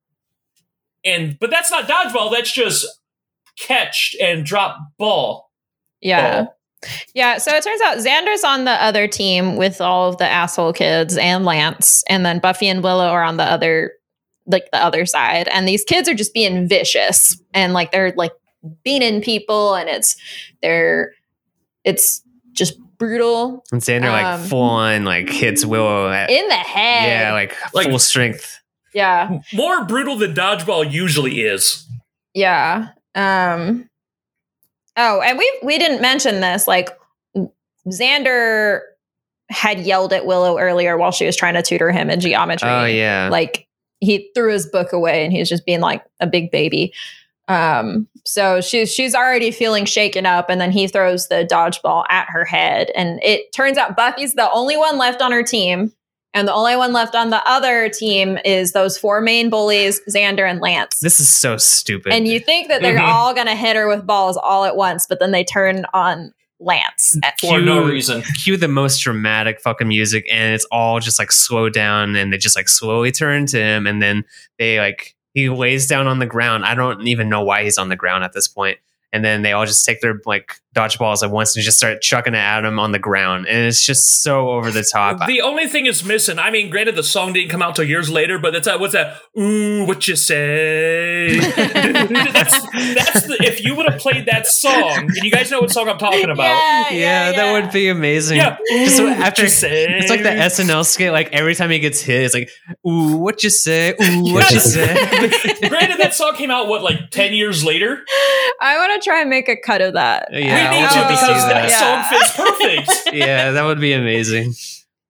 [1.05, 2.33] And but that's not dodgeball.
[2.33, 2.87] That's just
[3.59, 5.51] catch and drop ball.
[6.01, 6.47] yeah.
[7.15, 10.75] Yeah, so it turns out Xander's on the other team with all of the asshole
[10.75, 13.93] kids and Lance, and then Buffy and Willow are on the other,
[14.47, 18.33] like the other side, and these kids are just being vicious and like they're like
[18.85, 20.17] beating people, and it's
[20.63, 21.13] they're
[21.87, 22.23] it's
[22.53, 27.09] just brutal And Xander like Um, full on like hits Willow at in the head.
[27.09, 28.61] yeah, like, Like- full strength.
[28.95, 31.87] yeah, More brutal than dodgeball usually is.
[32.35, 32.89] yeah.
[33.15, 33.89] Um.
[34.99, 36.67] Oh, and we we didn't mention this.
[36.69, 36.91] Like
[37.89, 38.81] Xander
[39.49, 42.69] had yelled at Willow earlier while she was trying to tutor him in geometry.
[42.69, 43.29] Oh yeah.
[43.31, 43.67] like
[44.01, 46.93] he threw his book away and he was just being like a big baby
[47.49, 52.27] Um, so she's she's already feeling shaken up, and then he throws the dodgeball at
[52.31, 55.93] her head, and it turns out Buffy's the only one left on her team,
[56.35, 60.49] and the only one left on the other team is those four main bullies, Xander
[60.49, 60.99] and Lance.
[61.01, 62.13] This is so stupid.
[62.13, 63.09] and you think that they're Mhm.
[63.09, 67.17] all gonna hit her with balls all at once, but then they turn on Lance.
[67.41, 68.23] for no reason.
[68.43, 72.39] cue the most dramatic fucking music and it's all just like slow down and they
[72.39, 74.25] just like slowly turn to him and then
[74.59, 76.65] they like he lays down on the ground.
[76.65, 78.79] I don't even know why he's on the ground at this point.
[79.13, 82.35] And then they all just take their like dodgeballs at once and just start chucking
[82.35, 83.47] it at him on the ground.
[83.49, 85.27] And it's just so over the top.
[85.27, 86.39] The only thing is missing.
[86.39, 88.79] I mean, granted, the song didn't come out till years later, but that's that.
[88.79, 89.21] What's that?
[89.39, 91.39] Ooh, what you say?
[91.39, 92.61] that's
[92.95, 93.37] that's the.
[93.41, 96.31] If you would have played that song, and you guys know what song I'm talking
[96.31, 96.93] about.
[96.93, 98.37] yeah, that would be amazing.
[98.39, 98.57] Yeah.
[98.69, 99.87] Just Ooh, after- what you say?
[99.99, 101.13] It's like the SNL skit.
[101.13, 102.51] Like every time he gets hit, it's like,
[102.87, 103.91] "Ooh, what you say?
[103.93, 104.87] Ooh, what you say?"
[105.69, 108.05] Granted, that song came out what like ten years later.
[108.61, 110.29] I want to try and make a cut of that.
[110.33, 111.71] Yeah, we I need want to to because that, that.
[111.71, 112.09] Yeah.
[112.11, 113.15] song fits perfect.
[113.15, 114.55] yeah, that would be amazing.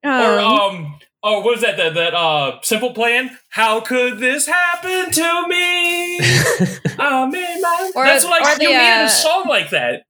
[0.04, 1.76] or Um, oh, what was that?
[1.76, 3.36] That that uh, simple plan.
[3.50, 6.18] How could this happen to me?
[6.98, 7.90] I'm in my.
[7.94, 10.04] Or- That's like or the, you needed uh, a song like that.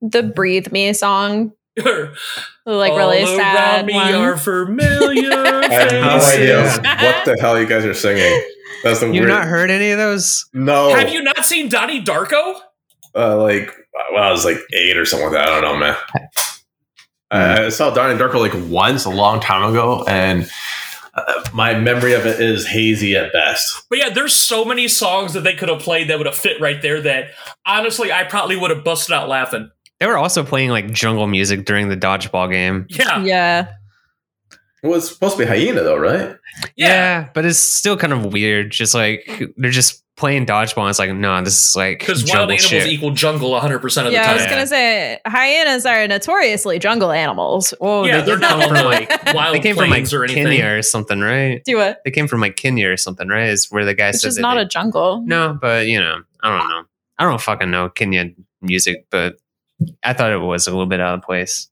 [0.00, 1.82] the "Breathe Me" song, the
[2.66, 4.14] the, like really sad me one.
[4.14, 5.32] are familiar.
[5.32, 8.42] I have no Oh, idea what the hell you guys are singing.
[8.82, 9.28] That's the You've weird.
[9.28, 10.44] not heard any of those?
[10.52, 10.94] No.
[10.94, 12.56] Have you not seen Donnie Darko?
[13.16, 13.70] Uh, like,
[14.12, 15.48] well, I was like eight or something like that.
[15.48, 15.96] I don't know, man.
[17.30, 20.48] I I saw Donnie Darko like once a long time ago, and
[21.14, 23.84] uh, my memory of it is hazy at best.
[23.88, 26.60] But yeah, there's so many songs that they could have played that would have fit
[26.60, 27.00] right there.
[27.00, 27.30] That
[27.66, 29.70] honestly, I probably would have busted out laughing.
[30.00, 32.86] They were also playing like jungle music during the dodgeball game.
[32.88, 33.68] Yeah, yeah.
[34.84, 36.36] Yeah, It was supposed to be hyena, though, right?
[36.76, 38.70] Yeah, but it's still kind of weird.
[38.70, 40.88] Just like they're just playing dodgeball.
[40.88, 42.86] It's like, no, this is like Because wild jungle animals shit.
[42.86, 44.30] equal jungle 100 percent of the time yeah.
[44.30, 47.74] I was gonna say hyenas are notoriously jungle animals.
[47.80, 50.44] well, Yeah, they they're not from like wild they came from like plains or anything.
[50.44, 51.60] Kenya or something, right?
[51.64, 53.48] Do it, They came from like Kenya or something, right?
[53.48, 55.22] Is where the guy which said is not they- a jungle.
[55.26, 56.84] no, but you know, I don't know.
[57.18, 58.26] I don't fucking know Kenya
[58.62, 59.36] music, but
[60.04, 61.68] I thought it was a little bit out of place.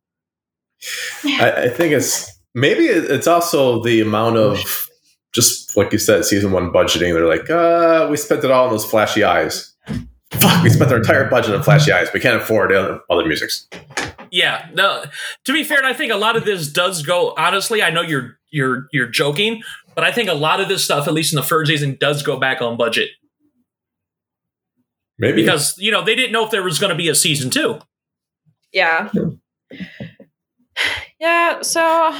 [1.24, 4.88] I, I think it's maybe it's also the amount of
[5.32, 7.12] just like you said, season one budgeting.
[7.14, 9.74] They're like, uh, we spent it all on those flashy eyes.
[10.32, 12.08] Fuck, we spent our entire budget on flashy eyes.
[12.12, 13.68] We can't afford other, other musics.
[14.30, 14.68] Yeah.
[14.74, 15.04] No.
[15.44, 17.34] To be fair, and I think a lot of this does go.
[17.36, 19.62] Honestly, I know you're you're you're joking,
[19.94, 22.22] but I think a lot of this stuff, at least in the first season, does
[22.22, 23.10] go back on budget
[25.18, 27.50] Maybe because you know they didn't know if there was going to be a season
[27.50, 27.78] two.
[28.72, 29.10] Yeah.
[31.20, 32.12] Yeah, so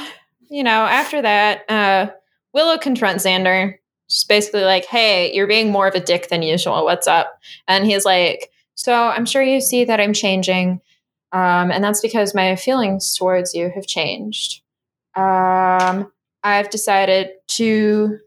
[0.49, 2.11] you know, after that, uh
[2.53, 3.75] Willow confronts Xander.
[4.09, 6.83] She's basically like, Hey, you're being more of a dick than usual.
[6.83, 7.39] What's up?
[7.67, 10.81] And he's like, So I'm sure you see that I'm changing.
[11.31, 14.61] Um, and that's because my feelings towards you have changed.
[15.15, 16.11] Um,
[16.43, 18.19] I've decided to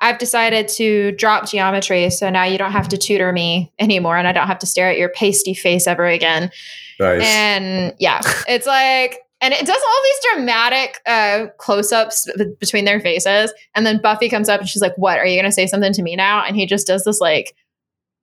[0.00, 4.28] I've decided to drop geometry, so now you don't have to tutor me anymore, and
[4.28, 6.50] I don't have to stare at your pasty face ever again.
[7.00, 7.22] nice.
[7.24, 12.84] And yeah, it's like, and it does all these dramatic uh, close ups b- between
[12.84, 13.52] their faces.
[13.74, 15.18] And then Buffy comes up and she's like, What?
[15.18, 16.44] Are you going to say something to me now?
[16.44, 17.54] And he just does this like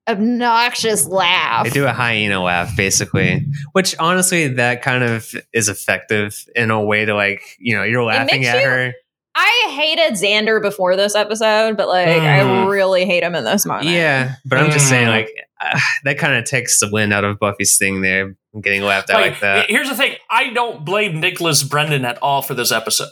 [0.07, 1.63] obnoxious laugh.
[1.63, 6.83] They do a hyena laugh, basically, which honestly, that kind of is effective in a
[6.83, 8.93] way to like, you know, you're laughing at you- her.
[9.37, 12.69] I hated Xander before this episode, but like, I Mm.
[12.69, 13.87] really hate him in this moment.
[13.89, 15.11] Yeah, but I'm just saying, Mm.
[15.11, 19.09] like, uh, that kind of takes the wind out of Buffy's thing there, getting laughed
[19.09, 19.69] at like, Like, that.
[19.69, 23.09] here's the thing: I don't blame Nicholas Brendon at all for this episode.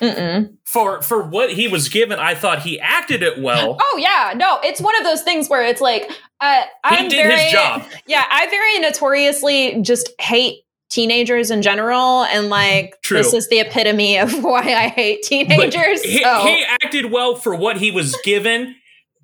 [0.00, 0.56] Mm-mm.
[0.64, 3.78] For for what he was given, I thought he acted it well.
[3.94, 7.38] Oh yeah, no, it's one of those things where it's like, uh, I'm did very,
[7.38, 7.84] his job.
[8.06, 13.18] Yeah, I very notoriously just hate teenagers in general, and like True.
[13.18, 16.02] this is the epitome of why I hate teenagers.
[16.02, 18.74] he, so he acted well for what he was given.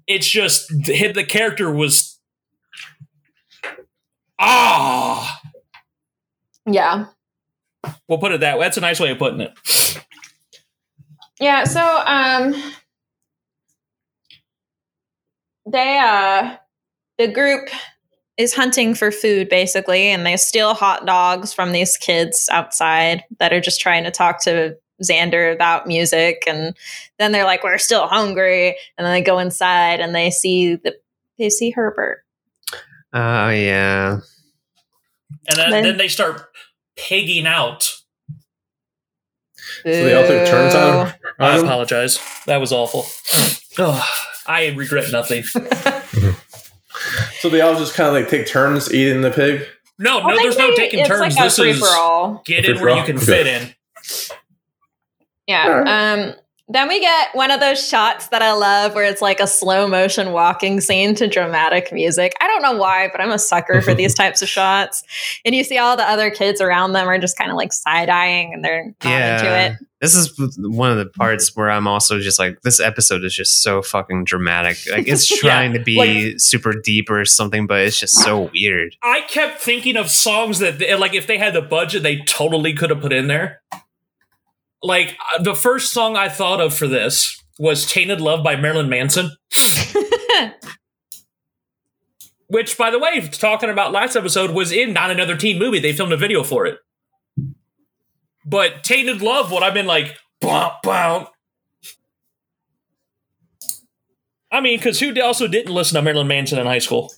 [0.06, 2.09] It's just the, the character was
[4.40, 5.40] ah.
[6.66, 7.06] yeah,
[8.08, 8.64] We'll put it that way.
[8.66, 9.52] That's a nice way of putting it.
[11.40, 11.64] yeah.
[11.64, 12.54] So um,
[15.66, 16.56] they uh,
[17.18, 17.68] the group
[18.36, 23.52] is hunting for food basically, and they steal hot dogs from these kids outside that
[23.52, 26.76] are just trying to talk to Xander about music, and
[27.18, 30.96] then they're like, "We're still hungry," and then they go inside and they see the
[31.38, 32.24] they see Herbert.
[33.12, 34.18] Oh, yeah.
[35.48, 36.42] And then, Then- then they start
[36.96, 37.82] pigging out.
[39.82, 42.18] So the elder turns on, I apologize.
[42.46, 43.06] That was awful.
[43.78, 44.02] Ugh,
[44.46, 45.44] I regret nothing.
[47.40, 49.66] So they all just kind of like take turns eating the pig.
[49.98, 51.34] No, I no, there's no taking it's turns.
[51.34, 52.42] Like this free is for all.
[52.44, 53.24] get in where you can Okay.
[53.24, 53.74] fit in.
[55.46, 55.66] Yeah.
[55.66, 55.88] Alright.
[56.28, 56.34] Um.
[56.72, 59.88] Then we get one of those shots that I love where it's like a slow
[59.88, 62.32] motion walking scene to dramatic music.
[62.40, 65.02] I don't know why, but I'm a sucker for these types of shots.
[65.44, 68.08] And you see all the other kids around them are just kind of like side
[68.08, 69.72] eyeing and they're not into it.
[70.00, 73.62] This is one of the parts where I'm also just like, this episode is just
[73.62, 74.78] so fucking dramatic.
[74.90, 78.96] Like it's Yeah, trying to be super deep or something, but it's just so weird.
[79.02, 82.72] I kept thinking of songs that, they- like, if they had the budget, they totally
[82.72, 83.60] could have put in there.
[84.82, 88.88] Like uh, the first song I thought of for this was "Tainted Love" by Marilyn
[88.88, 89.30] Manson.
[92.48, 95.78] Which, by the way, talking about last episode, was in Not Another Teen Movie.
[95.78, 96.78] They filmed a video for it.
[98.44, 101.28] But Tainted Love, what I've been like, bump, bump.
[104.50, 107.12] I mean, because who also didn't listen to Marilyn Manson in high school?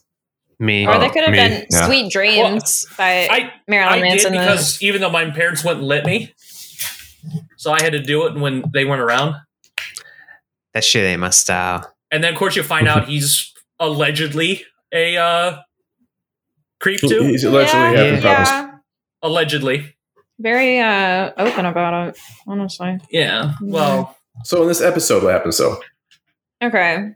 [0.59, 0.87] Me.
[0.87, 1.87] or Oh, they could have me, been yeah.
[1.87, 4.33] "Sweet Dreams" by I Marilyn I did Manson.
[4.33, 6.35] because even though my parents wouldn't let me,
[7.57, 9.37] so I had to do it when they weren't around.
[10.75, 11.93] That shit ain't my style.
[12.11, 15.59] And then, of course, you find out he's allegedly a uh,
[16.81, 17.23] creep too.
[17.25, 18.49] He's allegedly yeah, having problems.
[18.49, 18.69] yeah.
[19.23, 19.95] Allegedly,
[20.41, 22.99] Very uh, open about it, honestly.
[23.11, 23.55] yeah.
[23.61, 25.57] Well, So in this episode, what happens?
[25.57, 25.81] So
[26.63, 27.11] Okay.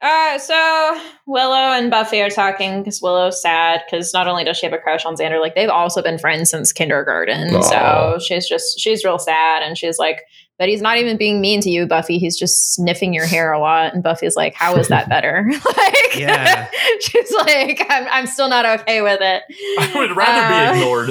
[0.00, 4.64] Uh, so Willow and Buffy are talking because Willow's sad because not only does she
[4.66, 7.54] have a crush on Xander, like they've also been friends since kindergarten.
[7.54, 7.60] Aw.
[7.62, 10.22] So she's just she's real sad, and she's like,
[10.56, 12.18] "But he's not even being mean to you, Buffy.
[12.18, 15.44] He's just sniffing your hair a lot." And Buffy's like, "How is that better?"
[15.76, 16.68] like, Yeah.
[17.00, 19.42] she's like, "I'm I'm still not okay with it."
[19.80, 21.08] I would rather Uh, be ignored.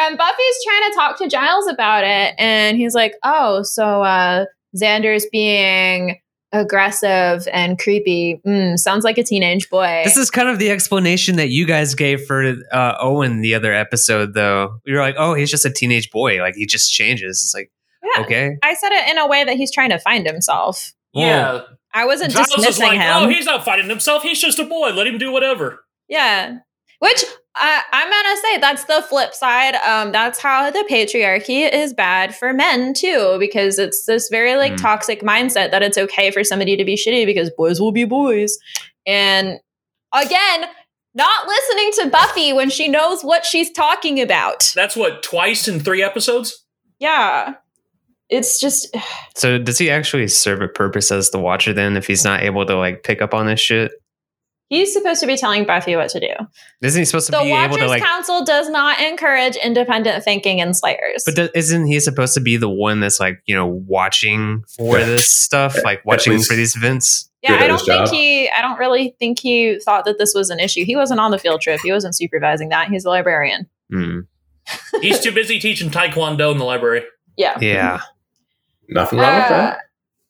[0.00, 4.44] And Buffy's trying to talk to Giles about it, and he's like, "Oh, so uh,
[4.80, 6.20] Xander's being
[6.52, 8.40] aggressive and creepy.
[8.46, 11.94] Mm, sounds like a teenage boy." This is kind of the explanation that you guys
[11.94, 14.80] gave for uh, Owen the other episode, though.
[14.86, 16.40] We were like, oh, he's just a teenage boy.
[16.40, 17.42] Like, he just changes.
[17.42, 17.70] It's like,
[18.02, 18.22] yeah.
[18.22, 18.56] okay.
[18.62, 20.92] I said it in a way that he's trying to find himself.
[21.12, 23.24] yeah, I wasn't Giles is dismissing like, him.
[23.24, 24.22] oh, he's not fighting himself.
[24.22, 24.90] He's just a boy.
[24.90, 25.84] Let him do whatever.
[26.08, 26.58] Yeah.
[27.00, 27.24] Which
[27.60, 29.74] uh, I'm going to say that's the flip side.
[29.76, 34.72] Um, that's how the patriarchy is bad for men too, because it's this very like
[34.74, 34.80] Mm.
[34.82, 38.56] toxic mindset that it's okay for somebody to be shitty because boys will be boys.
[39.06, 39.58] And
[40.14, 40.64] again,
[41.14, 44.70] not listening to Buffy when she knows what she's talking about.
[44.74, 46.64] That's what twice in three episodes.
[47.00, 47.54] Yeah.
[48.28, 48.94] It's just,
[49.36, 52.66] So, does he actually serve a purpose as the watcher then if he's not able
[52.66, 53.92] to, like, pick up on this shit?
[54.68, 56.32] He's supposed to be telling Buffy what to do.
[56.82, 60.22] Isn't he supposed to The be able Watchers to, like, Council does not encourage independent
[60.24, 61.22] thinking in Slayers.
[61.26, 64.98] But do, isn't he supposed to be the one that's like you know watching for
[64.98, 67.24] this stuff, like watching least- for these events?
[67.42, 68.08] Yeah, I don't think job.
[68.10, 68.50] he.
[68.50, 70.84] I don't really think he thought that this was an issue.
[70.84, 71.78] He wasn't on the field trip.
[71.84, 72.88] He wasn't supervising that.
[72.88, 73.68] He's a librarian.
[73.92, 74.20] Hmm.
[75.00, 77.04] He's too busy teaching Taekwondo in the library.
[77.36, 77.56] Yeah.
[77.60, 78.00] Yeah,
[78.88, 79.78] nothing wrong with Uh, that.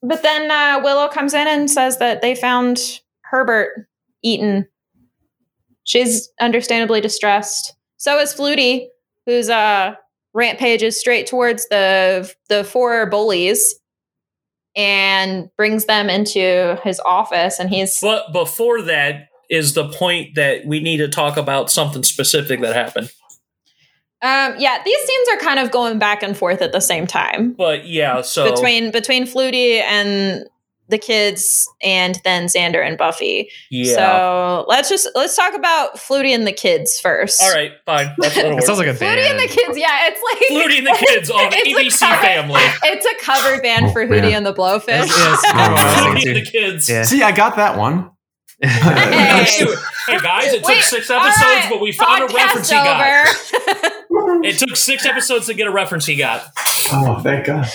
[0.03, 2.79] but then uh, Willow comes in and says that they found
[3.23, 3.89] Herbert
[4.33, 4.69] eaten.
[5.85, 7.75] She's understandably distressed.
[7.97, 8.89] So is Flutie,
[9.27, 9.95] whose uh,
[10.35, 13.75] rampages straight towards the the four bullies
[14.77, 17.59] and brings them into his office.
[17.59, 22.03] And he's But before that is the point that we need to talk about something
[22.05, 23.11] specific that happened.
[24.21, 27.53] Um, yeah, these scenes are kind of going back and forth at the same time
[27.53, 30.45] But yeah, so between between Flutie and
[30.89, 33.51] the kids, and then Xander and Buffy.
[33.71, 33.95] yeah.
[33.95, 37.43] So let's just let's talk about Flutie and the kids first.
[37.43, 38.15] All right, fine.
[38.19, 39.77] That's that sounds like a Flutie and the kids.
[39.79, 42.61] Yeah, it's like Flutie and the Kids on ABC cover- Family.
[42.85, 44.87] It's a cover band for Oh, Hootie and the Blowfish.
[44.89, 46.51] Yes, yes, I know what I was Flutie and the.
[46.51, 46.89] Kids.
[46.89, 47.03] Yeah.
[47.05, 48.11] See, I got that one.
[48.61, 49.67] Hey.
[50.09, 52.75] Hey guys, it took Wait, six episodes, right, but we found a podcast reference he
[52.77, 53.01] got.
[53.71, 53.95] over.
[54.45, 56.45] It took six episodes to get a reference he got.
[56.93, 57.67] Oh, thank God.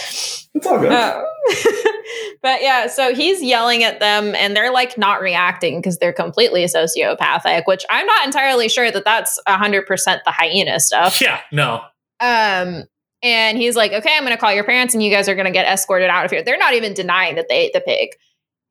[0.56, 0.92] It's all good.
[0.92, 1.30] Oh.
[2.42, 6.64] but yeah, so he's yelling at them and they're like not reacting because they're completely
[6.66, 9.86] sociopathic, which I'm not entirely sure that that's 100%
[10.24, 11.20] the hyena stuff.
[11.22, 11.82] Yeah, no.
[12.20, 12.84] Um,
[13.24, 15.46] and he's like, okay, I'm going to call your parents and you guys are going
[15.46, 16.44] to get escorted out of here.
[16.44, 18.10] They're not even denying that they ate the pig.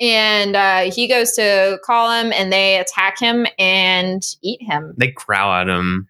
[0.00, 4.94] And uh, he goes to call him and they attack him and eat him.
[4.96, 6.08] They growl at him,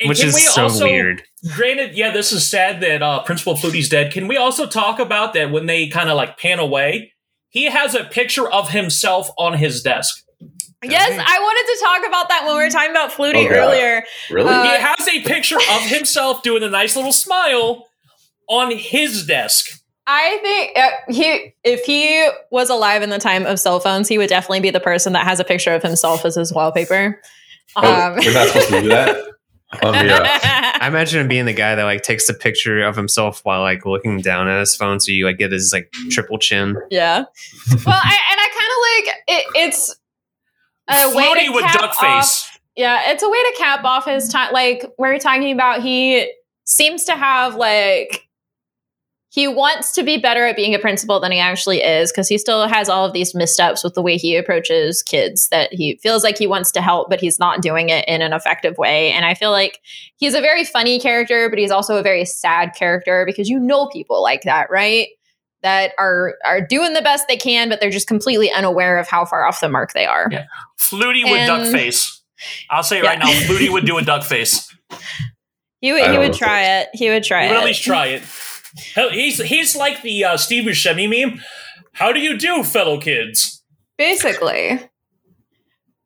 [0.00, 1.22] And which can we is so also- weird.
[1.56, 4.12] Granted, yeah, this is sad that uh, Principal Flutie's dead.
[4.12, 7.12] Can we also talk about that when they kind of like pan away?
[7.48, 10.24] He has a picture of himself on his desk.
[10.84, 14.04] Yes, I wanted to talk about that when we were talking about Flutie Oh, earlier.
[14.30, 14.48] really?
[14.48, 17.86] uh, he has a picture of himself doing a nice little smile
[18.48, 19.80] on his desk.
[20.08, 24.18] I think uh, he, if he was alive in the time of cell phones, he
[24.18, 27.20] would definitely be the person that has a picture of himself as his wallpaper.
[27.76, 29.16] Oh, Um, we're not supposed to do that.
[29.82, 33.40] Let me, I imagine him being the guy that like takes a picture of himself
[33.44, 36.76] while like looking down at his phone, so you like get his like triple chin.
[36.90, 37.24] yeah.
[37.86, 39.96] Well, I, and I kind of like it, it's
[40.88, 44.28] a way to with cap duck off- Yeah, it's a way to cap off his
[44.28, 44.52] time.
[44.52, 46.30] Like we're talking about, he
[46.64, 48.26] seems to have like
[49.32, 52.36] he wants to be better at being a principal than he actually is because he
[52.36, 56.22] still has all of these missteps with the way he approaches kids that he feels
[56.22, 59.10] like he wants to help, but he's not doing it in an effective way.
[59.10, 59.78] And I feel like
[60.16, 63.86] he's a very funny character, but he's also a very sad character because you know
[63.86, 65.08] people like that, right?
[65.62, 69.24] That are are doing the best they can, but they're just completely unaware of how
[69.24, 70.28] far off the mark they are.
[70.30, 70.44] Yeah.
[70.78, 72.20] Flutie with duck face.
[72.68, 74.68] I'll say it right now, Flutie would do a duck face.
[75.80, 76.90] He would he would try it.
[76.92, 77.50] He would try You it.
[77.54, 78.22] would at least try it.
[78.94, 81.40] Hell, he's he's like the uh, Steve Buscemi meme.
[81.94, 83.62] How do you do, fellow kids?
[83.98, 84.80] Basically.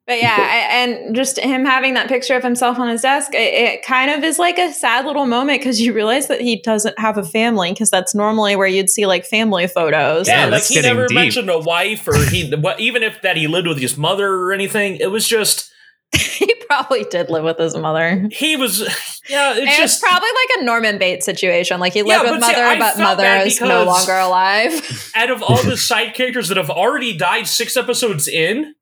[0.07, 3.39] But yeah, I, and just him having that picture of himself on his desk, it,
[3.55, 6.99] it kind of is like a sad little moment because you realize that he doesn't
[6.99, 10.29] have a family because that's normally where you'd see like family photos.
[10.29, 11.15] Yeah, Yeah, like he never deep.
[11.15, 14.97] mentioned a wife or he, even if that he lived with his mother or anything.
[14.97, 15.73] It was just
[16.13, 16.53] he
[16.83, 18.29] probably did live with his mother.
[18.33, 18.81] he was.
[19.29, 21.81] Yeah, it's And it's just probably like a Norman Bates situation.
[21.81, 25.11] Like he Yeah, lived with but see, mother, I but mother is no longer alive.
[25.17, 28.75] out of all the side characters that have already died six episodes in,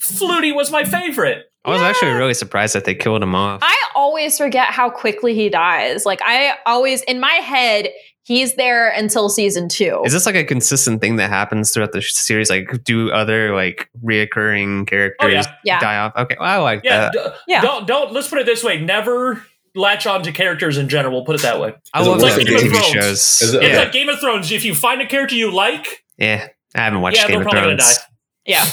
[0.00, 1.44] Flutie was my favorite.
[1.64, 3.60] I was actually really surprised that they killed him off.
[3.62, 6.04] I always forget how quickly he dies.
[6.04, 7.90] Like I always in my head,
[8.24, 10.00] he's there until season two.
[10.04, 12.50] Is this like a consistent thing that happens throughout the series?
[12.50, 15.54] Like, do other like reoccurring characters Oh, yeah.
[15.64, 15.80] Yeah.
[15.80, 16.12] die off?
[16.16, 17.12] Okay, well, I like Yeah, that.
[17.12, 17.60] d- Yeah.
[17.62, 18.12] Don't don't.
[18.12, 19.44] Let's put it this way: never
[19.74, 21.14] latch on to characters in general.
[21.14, 21.74] We'll put it that way.
[21.94, 22.86] I love like Game of TV Thrones?
[22.86, 23.42] shows.
[23.42, 24.52] Is it- It's yeah, like Game of Thrones.
[24.52, 26.48] If you find a character you like, yeah.
[26.74, 27.96] I haven't watched yeah, Game they're of probably gonna Thrones.
[27.98, 28.04] die.
[28.46, 28.66] yeah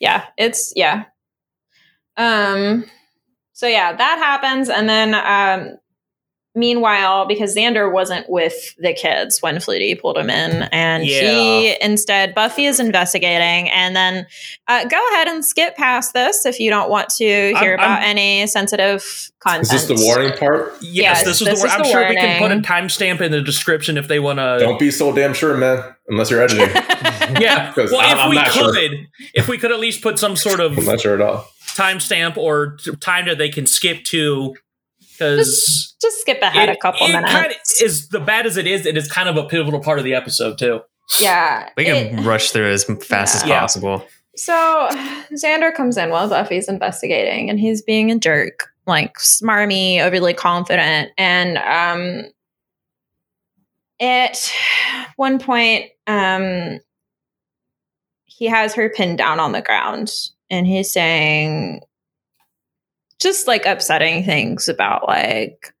[0.00, 1.04] yeah it's yeah
[2.16, 2.84] um
[3.52, 5.76] so yeah that happens and then um
[6.54, 12.34] meanwhile because xander wasn't with the kids when flutie pulled him in and he instead
[12.34, 14.26] buffy is investigating and then
[14.68, 17.98] uh, go ahead and skip past this if you don't want to hear I'm- about
[18.00, 20.72] I'm- any sensitive content Is this the warning part?
[20.80, 21.52] Yes, Yes, this is this the.
[21.54, 21.70] is word.
[21.72, 24.56] I'm the sure we can put a timestamp in the description if they want to.
[24.58, 25.82] Don't be so damn sure, man.
[26.08, 26.68] Unless you're editing.
[27.42, 27.72] yeah.
[27.76, 28.72] Well, I'm- if I'm we not sure.
[28.72, 28.92] could,
[29.34, 31.46] if we could at least put some sort of I'm not sure at all.
[31.74, 34.54] timestamp or time that they can skip to,
[35.18, 38.84] because just skip ahead a couple minutes Kind of is the bad as it is.
[38.86, 40.80] It is kind of a pivotal part of the episode too.
[41.20, 44.06] yeah We can it- rush through as fast as possible.
[44.36, 44.88] So
[45.32, 51.12] Xander comes in while Buffy's investigating and he's being a jerk, like smarmy, overly confident.
[51.16, 52.30] And um
[54.00, 54.52] at
[55.16, 56.80] one point, um
[58.24, 60.10] he has her pinned down on the ground
[60.50, 61.80] and he's saying
[63.20, 65.72] just like upsetting things about like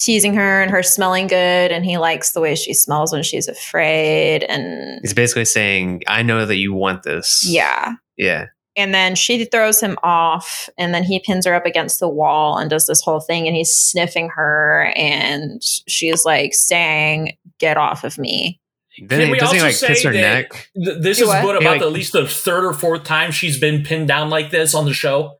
[0.00, 3.48] teasing her and her smelling good and he likes the way she smells when she's
[3.48, 8.46] afraid and He's basically saying, "I know that you want this." yeah yeah.
[8.76, 12.58] and then she throws him off and then he pins her up against the wall
[12.58, 18.04] and does this whole thing and he's sniffing her and she's like saying get off
[18.04, 18.60] of me
[18.98, 20.70] Then Can we doesn't he like say kiss her that- neck.
[20.76, 21.44] Th- this Do is what?
[21.44, 24.28] what about like- the, at least the third or fourth time she's been pinned down
[24.28, 25.38] like this on the show.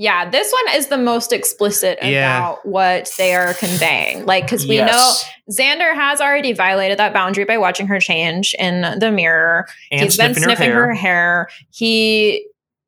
[0.00, 2.38] Yeah this one is the most explicit Yeah.
[2.38, 4.90] about what they are conveying like because we Yes.
[4.90, 10.00] know xander has already violated that boundary by watching her change in the mirror and
[10.00, 11.48] he's been sniffing sniffing her her hair.
[11.48, 11.48] hair.
[11.70, 12.46] He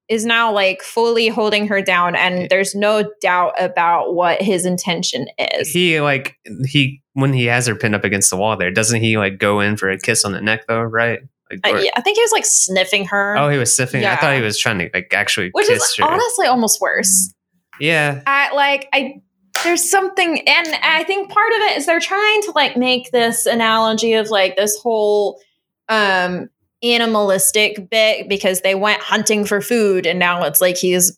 [0.09, 5.27] is now like fully holding her down, and there's no doubt about what his intention
[5.39, 5.71] is.
[5.71, 6.37] He like
[6.67, 9.61] he when he has her pinned up against the wall there, doesn't he like go
[9.61, 11.21] in for a kiss on the neck though, right?
[11.65, 14.05] Like, Uh, yeah, I think he was like sniffing her, Oh, he was sniffing.
[14.05, 16.05] I thought he was trying to like actually which kiss is her.
[16.05, 17.33] honestly almost worse.
[17.81, 18.23] yeah.
[18.27, 19.21] I like I.
[19.65, 23.47] There's something, and I think part of it is they're trying to like make this
[23.47, 25.41] analogy of like this whole
[25.89, 26.49] um
[26.83, 31.17] animalistic bit because they went hunting for food, and now it's like he's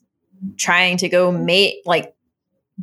[0.57, 2.13] trying to go mate like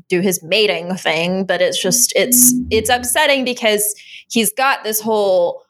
[0.09, 3.95] do his mating thing but it's just it's it's upsetting because
[4.31, 5.63] he's got this whole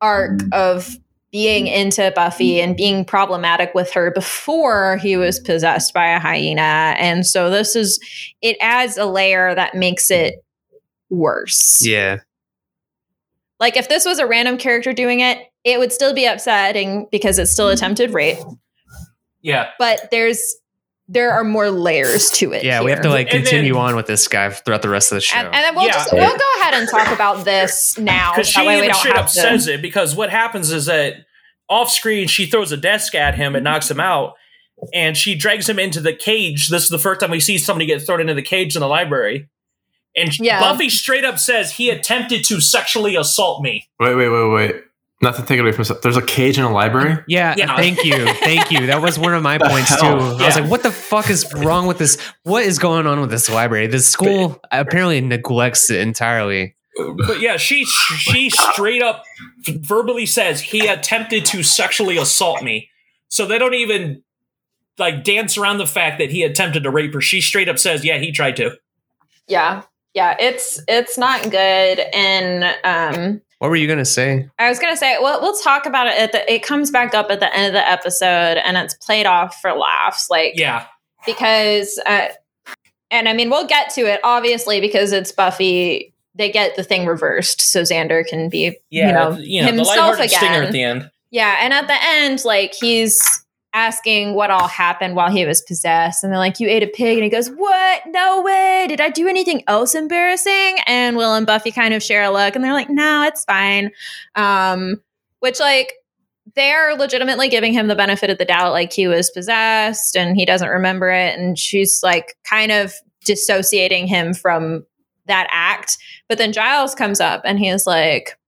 [0.00, 0.96] arc of
[1.32, 1.74] being mm.
[1.74, 2.64] into Buffy mm.
[2.64, 6.94] and being problematic with her before he was possessed by a hyena.
[6.98, 7.98] And so this is
[8.42, 10.44] it adds a layer that makes it
[11.10, 11.84] worse.
[11.86, 12.18] Yeah.
[13.60, 17.38] like if this was a random character doing it it would still be upsetting because
[17.38, 17.72] it's still mm.
[17.72, 18.38] attempted rape.
[19.42, 19.68] Yeah.
[19.78, 20.56] but there's
[21.08, 22.64] there are more layers to it.
[22.64, 25.12] Yeah, we have to like And continue then- on with this guy throughout the rest
[25.12, 25.36] of the show.
[25.36, 25.92] And, and then we'll Yeah.
[25.92, 28.32] just we'll go ahead and talk about this now.
[28.32, 29.40] Because she way we even don't straight have up to.
[29.40, 29.80] says it.
[29.82, 31.14] Because what happens is that
[31.68, 34.34] off screen, she throws a desk at him and knocks him out,
[34.92, 36.68] and she drags him into the cage.
[36.68, 38.88] This is the first time we see somebody get thrown into the cage in the
[38.88, 39.48] library.
[40.16, 40.60] And Yeah.
[40.60, 43.88] Buffy straight up says he attempted to sexually assault me.
[44.00, 44.74] Wait, wait, wait, wait.
[45.22, 46.02] Not to take it away from myself.
[46.02, 47.16] There's a cage in a library.
[47.26, 47.74] yeah, Yeah.
[47.76, 48.86] thank you, thank you.
[48.88, 50.04] That was one of my The points too.
[50.06, 50.42] hell?
[50.42, 52.18] I was like, "What the fuck is wrong with this?
[52.42, 53.86] What is going on with this library?
[53.86, 56.74] The school apparently neglects it entirely."
[57.26, 59.24] But yeah, she she straight up
[59.66, 62.90] verbally says he attempted to sexually assault me.
[63.28, 64.22] So they don't even
[64.98, 67.20] like dance around the fact that he attempted to rape her.
[67.20, 68.76] She straight up says, "Yeah, he tried to."
[69.48, 69.82] Yeah,
[70.14, 72.00] yeah, it's it's not good.
[72.14, 74.48] And um, What were you gonna say?
[74.58, 76.18] I was gonna say, well, we'll talk about it.
[76.18, 79.26] At the, it comes back up at the end of the episode, and it's played
[79.26, 80.86] off for laughs, like Yeah,
[81.24, 82.28] because, uh,
[83.10, 86.12] and I mean, we'll get to it obviously because it's Buffy.
[86.34, 89.76] They get the thing reversed, so Xander can be, yeah, you know, you know the
[89.76, 90.64] himself lighthearted stinger again.
[90.64, 91.10] at the end.
[91.30, 93.18] Yeah, and at the end, like he's
[93.76, 97.18] asking what all happened while he was possessed, and they're like, "You ate a pig,"
[97.18, 98.02] and he goes, "What?
[98.06, 98.86] No way!
[98.88, 102.56] Did I do anything else embarrassing?" And Will and Buffy kind of share a look,
[102.56, 103.90] and they're like, "No, it's fine."
[104.34, 105.02] Um,
[105.40, 105.92] which like
[106.54, 110.46] they're legitimately giving him the benefit of the doubt, like he was possessed and he
[110.46, 114.86] doesn't remember it, and she's like kind of dissociating him from
[115.26, 115.98] that act.
[116.28, 118.38] But then Giles comes up and he's like,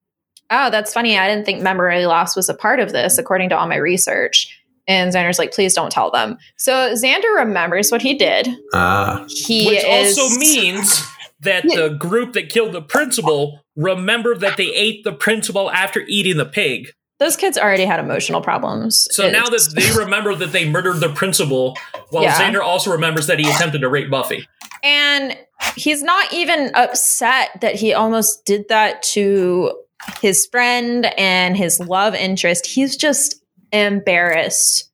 [0.50, 1.18] oh, that's funny.
[1.18, 4.57] I didn't think memory loss was a part of this, according to all my research.
[4.88, 6.38] And Xander's like, please don't tell them.
[6.56, 8.48] So Xander remembers what he did.
[8.74, 11.04] Ah, He Which is also means
[11.40, 16.36] that the group that killed the principal remember that they ate the principal after eating
[16.38, 16.90] the pig.
[17.20, 19.06] those kids already had emotional problems.
[19.10, 21.76] So now that they remember that they murdered the principal,
[22.10, 22.34] while Yeah.
[22.40, 24.46] Xander also remembers that he attempted to rape Buffy.
[24.84, 25.36] and
[25.74, 29.72] he's not even upset that he almost did that to
[30.22, 32.66] his friend and his love interest.
[32.66, 33.42] He's just
[33.72, 34.90] embarrassed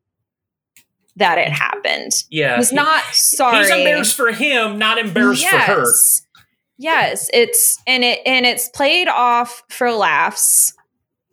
[1.17, 2.13] that it happened.
[2.31, 3.59] Yeah, He's he- not sorry.
[3.59, 5.87] He's embarrassed for him, not embarrassed for her.
[6.77, 10.73] Yes, it's and it and it's played off for laughs,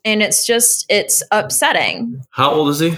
[0.06, 2.22] and it's just it's upsetting.
[2.30, 2.94] how old is he?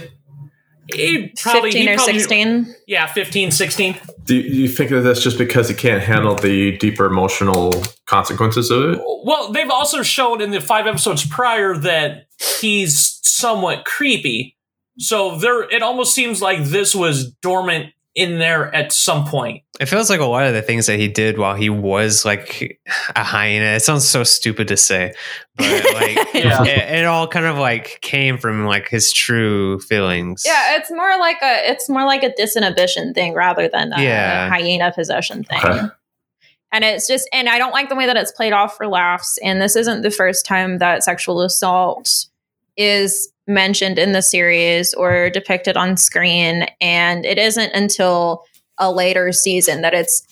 [0.92, 2.74] He probably, Fifteen he or probably- sixteen.
[2.86, 3.96] Yeah, 15, 16.
[4.24, 7.72] Do you, think that that's just because he can't handle the deeper emotional
[8.06, 9.00] consequences of it?
[9.24, 12.26] Well, they've also shown in the five episodes prior that
[12.60, 14.56] he's somewhat creepy.
[14.98, 19.62] So there, it almost seems like this was dormant in there at some point.
[19.80, 22.80] It feels like a lot of the things that he did while he was like
[23.16, 23.64] a hyena.
[23.66, 25.12] It sounds so stupid to say,
[25.56, 26.62] but like Yeah.
[26.64, 30.44] it, it all kind of like came from like his true feelings.
[30.46, 34.48] Yeah, it's more like a it's more like a disinhibition thing rather than a Yeah.
[34.48, 35.58] hyena possession thing.
[35.64, 35.80] Okay.
[36.72, 39.38] And it's just, and I don't like the way that it's played off for laughs.
[39.44, 42.26] And this isn't the first time that sexual assault
[42.76, 46.66] is mentioned in the series or depicted on screen.
[46.80, 48.44] And it isn't until
[48.78, 50.26] a later season that it's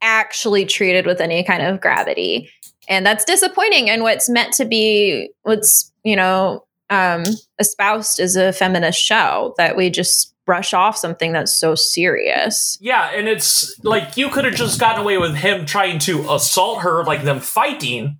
[0.00, 2.50] actually treated with any kind of gravity.
[2.88, 3.88] And that's disappointing.
[3.88, 7.24] And what's meant to be, what's, you know, um,
[7.58, 12.76] espoused as a feminist show that we just brush off something that's so serious.
[12.80, 16.82] Yeah, and it's like you could have just gotten away with him trying to assault
[16.82, 18.18] her, like them fighting,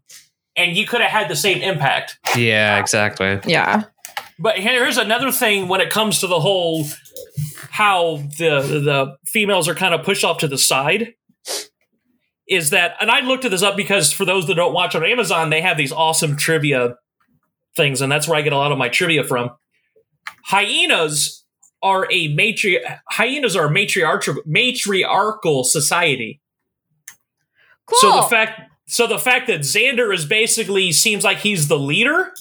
[0.56, 2.18] and you could have had the same impact.
[2.36, 3.40] Yeah, exactly.
[3.46, 3.84] Yeah.
[4.42, 6.84] But here's another thing when it comes to the whole
[7.70, 11.14] how the the females are kind of pushed off to the side
[12.48, 15.50] is that and I looked this up because for those that don't watch on Amazon,
[15.50, 16.96] they have these awesome trivia
[17.76, 19.50] things, and that's where I get a lot of my trivia from.
[20.46, 21.44] Hyenas
[21.80, 22.80] are a matri
[23.10, 26.40] hyenas are a matriarchal matriarchal society.
[27.86, 27.98] Cool.
[28.00, 32.32] So the fact so the fact that Xander is basically seems like he's the leader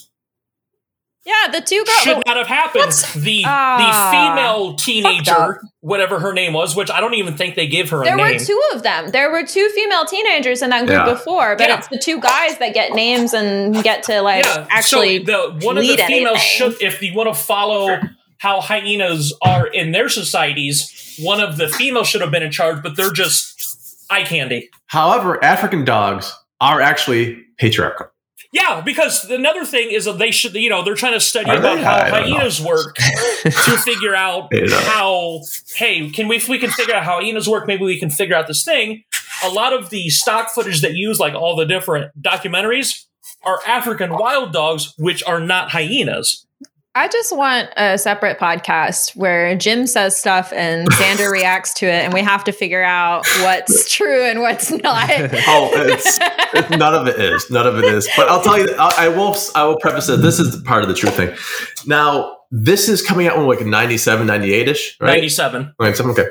[1.25, 2.23] yeah, the two girls should girls.
[2.25, 2.91] not have happened.
[3.23, 4.11] The Ah, the
[4.41, 8.05] female teenager, whatever her name was, which I don't even think they give her a
[8.05, 8.17] name.
[8.17, 9.11] There were two of them.
[9.11, 11.13] There were two female teenagers in that group Yeah.
[11.13, 11.77] before, but Yeah.
[11.77, 15.23] it's the two guys that get names and get to like yeah, actually.
[15.25, 16.71] so the one of the lead females anything.
[16.71, 17.99] should, if you want to follow
[18.39, 22.81] how hyenas are in their societies, one of the females should have been in charge,
[22.81, 24.69] but they're just eye candy.
[24.87, 28.07] However, African dogs are actually patriarchal.
[28.53, 31.57] Yeah, because another thing is that they should, you know, they're trying to study Are
[31.57, 31.83] about they?
[31.83, 32.95] how I hyenas work
[33.43, 34.67] to figure out know.
[34.81, 35.41] how.
[35.75, 36.35] Hey, can we?
[36.35, 39.03] If we can figure out how hyenas work, maybe we can figure out this thing.
[39.45, 43.05] A lot of the stock footage that use, like all the different documentaries,
[43.43, 46.45] are African wild dogs, which are not hyenas.
[46.93, 52.03] I just want a separate podcast where Jim says stuff and Xander reacts to it,
[52.03, 55.09] and we have to figure out what's true and what's not.
[55.53, 56.19] Oh, it's,
[56.53, 57.49] it's none of it is.
[57.49, 58.09] None of it is.
[58.15, 59.35] But I'll tell you, I, I will.
[59.55, 60.17] I will preface it.
[60.17, 61.35] This is part of the true thing.
[61.85, 65.07] Now, this is coming out in like 97, 98 ish, right?
[65.07, 65.73] 97.
[65.79, 66.27] 97, Okay.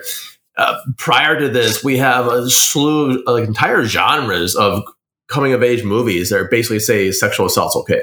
[0.57, 4.83] Uh, prior to this, we have a slew, like entire genres of
[5.29, 8.03] coming of age movies that are basically say sexual assault's okay.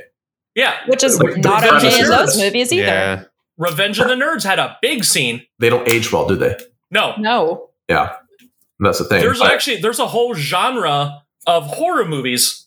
[0.57, 0.75] Yeah.
[0.87, 2.83] Which is Like, not the okay in those is- movies either.
[2.85, 3.23] Yeah.
[3.57, 5.43] Revenge of the Nerds had a big scene.
[5.59, 6.57] They don't age well, do they?
[6.91, 7.15] No.
[7.17, 7.69] No.
[7.89, 8.15] Yeah,
[8.79, 9.21] that's the thing.
[9.21, 12.65] There's But- actually there's a whole genre of horror movies.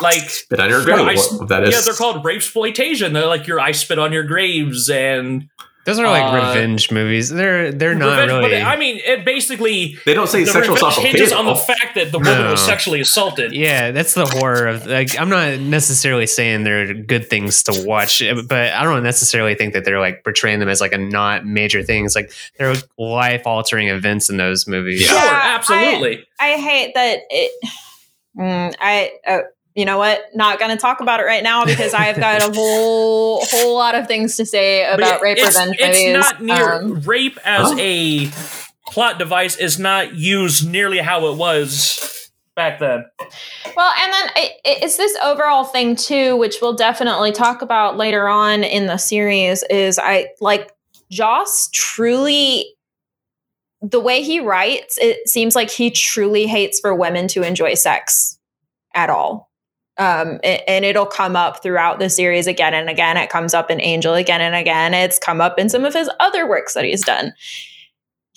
[0.00, 1.18] Like Spit on your Yeah, grave.
[1.18, 1.74] I- what that is.
[1.74, 3.12] yeah, they're called rape exploitation.
[3.12, 5.48] They're like your I spit on your graves and
[5.88, 7.30] Those are like Uh, revenge movies.
[7.30, 8.32] They're they're not revenge.
[8.32, 8.60] really.
[8.62, 11.08] But I mean, it basically They don't say the sexual revenge assault okay.
[11.08, 13.52] hinges on the fact that the woman was sexually assaulted.
[13.52, 15.18] yeah, that's the horror of like.
[15.18, 19.86] I'm not necessarily saying they're good things to watch, but I don't necessarily think that
[19.86, 22.04] they're like portraying them as like a not major thing.
[22.04, 25.00] It's like they're life altering events in those movies.
[25.02, 26.26] Sure, Yeah, absolutely.
[26.38, 27.52] I hate that it.
[28.38, 29.10] Mm, I.
[29.26, 29.38] Uh,
[29.78, 30.20] you know what?
[30.34, 33.94] Not going to talk about it right now because I've got a whole whole lot
[33.94, 36.12] of things to say But about rape it's, revenge it's movies.
[36.14, 37.76] not near Um, rape as Huh?
[37.78, 38.30] a
[38.90, 43.04] plot device is not used nearly how it was back then.
[43.76, 48.26] Well, and then it, it's this overall thing too, which we'll definitely talk about later
[48.26, 49.62] on in the series.
[49.70, 50.72] Is I like
[51.08, 52.74] Joss truly
[53.80, 54.98] the way he writes.
[54.98, 58.40] It seems like he truly hates for women to enjoy sex
[58.92, 59.47] at all.
[59.98, 63.16] Um, and it'll come up throughout the series again and again.
[63.16, 64.94] It comes up in Angel again and again.
[64.94, 67.32] It's come up in some of his other works that he's done.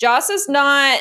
[0.00, 1.00] Joss is not.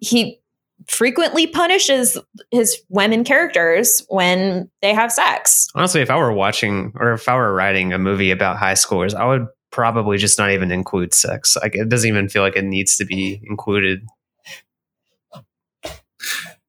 [0.00, 0.40] He
[0.88, 2.16] frequently punishes
[2.50, 5.68] his women characters when they have sex.
[5.74, 9.14] Honestly, if I were watching or if I were writing a movie about high schoolers,
[9.14, 11.56] I would probably just not even include sex.
[11.60, 14.06] Like it doesn't even feel like it needs to be included.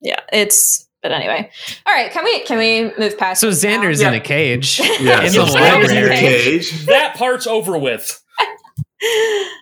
[0.01, 0.86] Yeah, it's.
[1.07, 1.49] But anyway,
[1.85, 2.11] all right.
[2.11, 3.39] Can we can we move past?
[3.39, 3.81] So this now?
[3.81, 4.09] Xander's Yeah.
[4.09, 4.81] in a cage.
[4.99, 6.17] Yeah, in so the Xander's in a library.
[6.19, 6.85] cage.
[6.87, 8.21] That part's over with.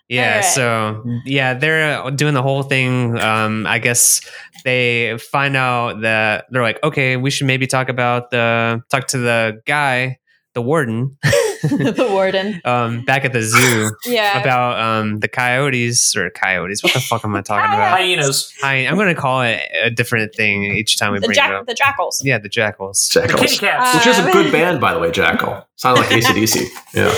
[0.07, 0.45] Yeah, Alright.
[0.45, 3.19] so yeah, they're uh, doing the whole thing.
[3.19, 4.21] Um, I guess
[4.63, 9.17] they find out that they're like, okay, we should maybe talk about the talk to
[9.17, 10.19] the guy,
[10.53, 11.17] the warden,
[11.95, 12.61] the warden.
[12.65, 14.39] um, back at the zoo Yeah.
[14.39, 16.83] about um the coyotes or coyotes.
[16.83, 17.91] What the fuck am I talking about?
[17.97, 18.53] Hyenas.
[18.63, 21.43] I, I'm going to call it a different thing each time we the bring it
[21.51, 21.65] up.
[21.65, 22.21] the jackals.
[22.23, 23.09] Yeah, the jackals.
[23.13, 23.59] The kitty Jackals.
[23.59, 23.95] cats.
[23.95, 25.67] Which is a good band, by the way, Jackal.
[25.75, 26.65] Sound like ACDC.
[26.93, 27.13] Yeah.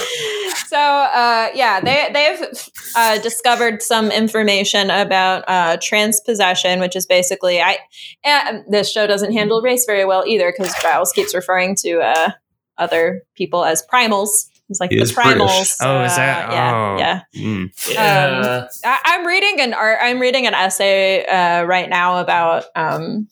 [0.67, 7.61] So uh, yeah, they they've uh, discovered some information about uh, transpossession, which is basically
[7.61, 7.77] I.
[8.25, 12.31] And this show doesn't handle race very well either because Giles keeps referring to uh,
[12.77, 14.29] other people as primals.
[14.69, 15.33] It's like He the is British.
[15.41, 15.75] primals.
[15.81, 16.97] Oh, is that- Uh, yeah, oh.
[16.99, 17.21] yeah.
[17.41, 17.93] Mm.
[17.93, 18.67] yeah.
[18.85, 19.99] I, I'm reading an art.
[20.01, 23.29] I'm reading an essay uh, right now about um,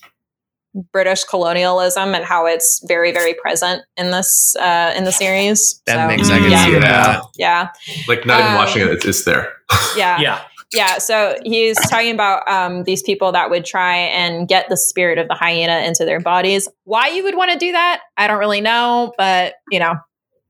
[0.94, 5.82] British colonialism and how it's very, very present in this uh, in the series.
[5.86, 7.22] That So, makes I can yeah, see that.
[7.38, 7.70] yeah,
[8.08, 9.52] Like not even Um, watching it, it's, it's there.
[9.98, 10.42] yeah, yeah.
[10.76, 10.98] Yeah.
[10.98, 15.28] So he's talking about um, these people that would try and get the spirit of
[15.28, 16.68] the hyena into their bodies.
[16.84, 19.96] Why you would want to do that, I don't really know, but you know,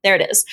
[0.03, 0.45] there it is.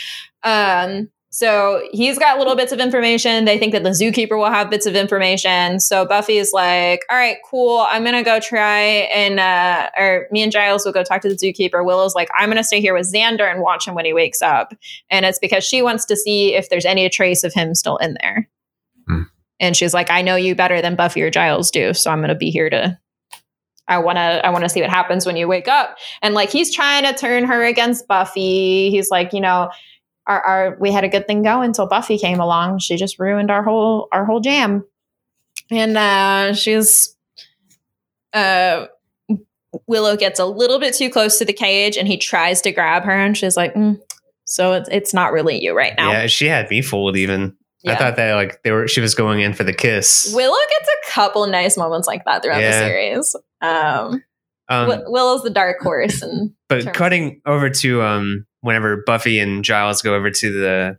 [0.43, 3.47] Um, so he's got little bits of information.
[3.47, 5.81] They think that the zookeeper will have bits of information.
[5.81, 7.87] So Buffy's like, "All right, cool.
[7.89, 8.81] I'm gonna go try
[9.15, 12.51] and uh, or me and Giles will go talk to the zookeeper." Willow's like, "I'm
[12.51, 14.75] gonna stay here with Xander and watch him when he wakes up,"
[15.09, 18.15] and it's because she wants to see if there's any trace of him still in
[18.21, 18.47] there.
[19.63, 22.35] And she's like, "I know you better than Buffy or Giles do, so I'm gonna
[22.35, 22.99] be here to."
[23.89, 25.97] I want to I want to see what happens when you wake up.
[26.21, 28.91] And like he's trying to turn her against Buffy.
[28.91, 29.71] He's like, you know,
[30.27, 32.79] our, our we had a good thing going until Buffy came along.
[32.79, 34.85] She just ruined our whole our whole jam.
[35.71, 37.17] And uh she's
[38.33, 38.87] uh
[39.87, 43.05] Willow gets a little bit too close to the cage and he tries to grab
[43.05, 43.99] her and she's like, mm,
[44.45, 46.13] so it's it's not really you right now.
[46.13, 47.57] Yeah, she had me fooled even.
[47.87, 50.33] I thought that like they were she was going in for the kiss.
[50.35, 53.37] Willow gets a couple nice moments like that throughout the series.
[53.61, 54.23] Um,
[54.69, 59.39] Um, Wi- Willow's the dark horse and but terms- cutting over to um whenever Buffy
[59.41, 60.99] and Giles go over to the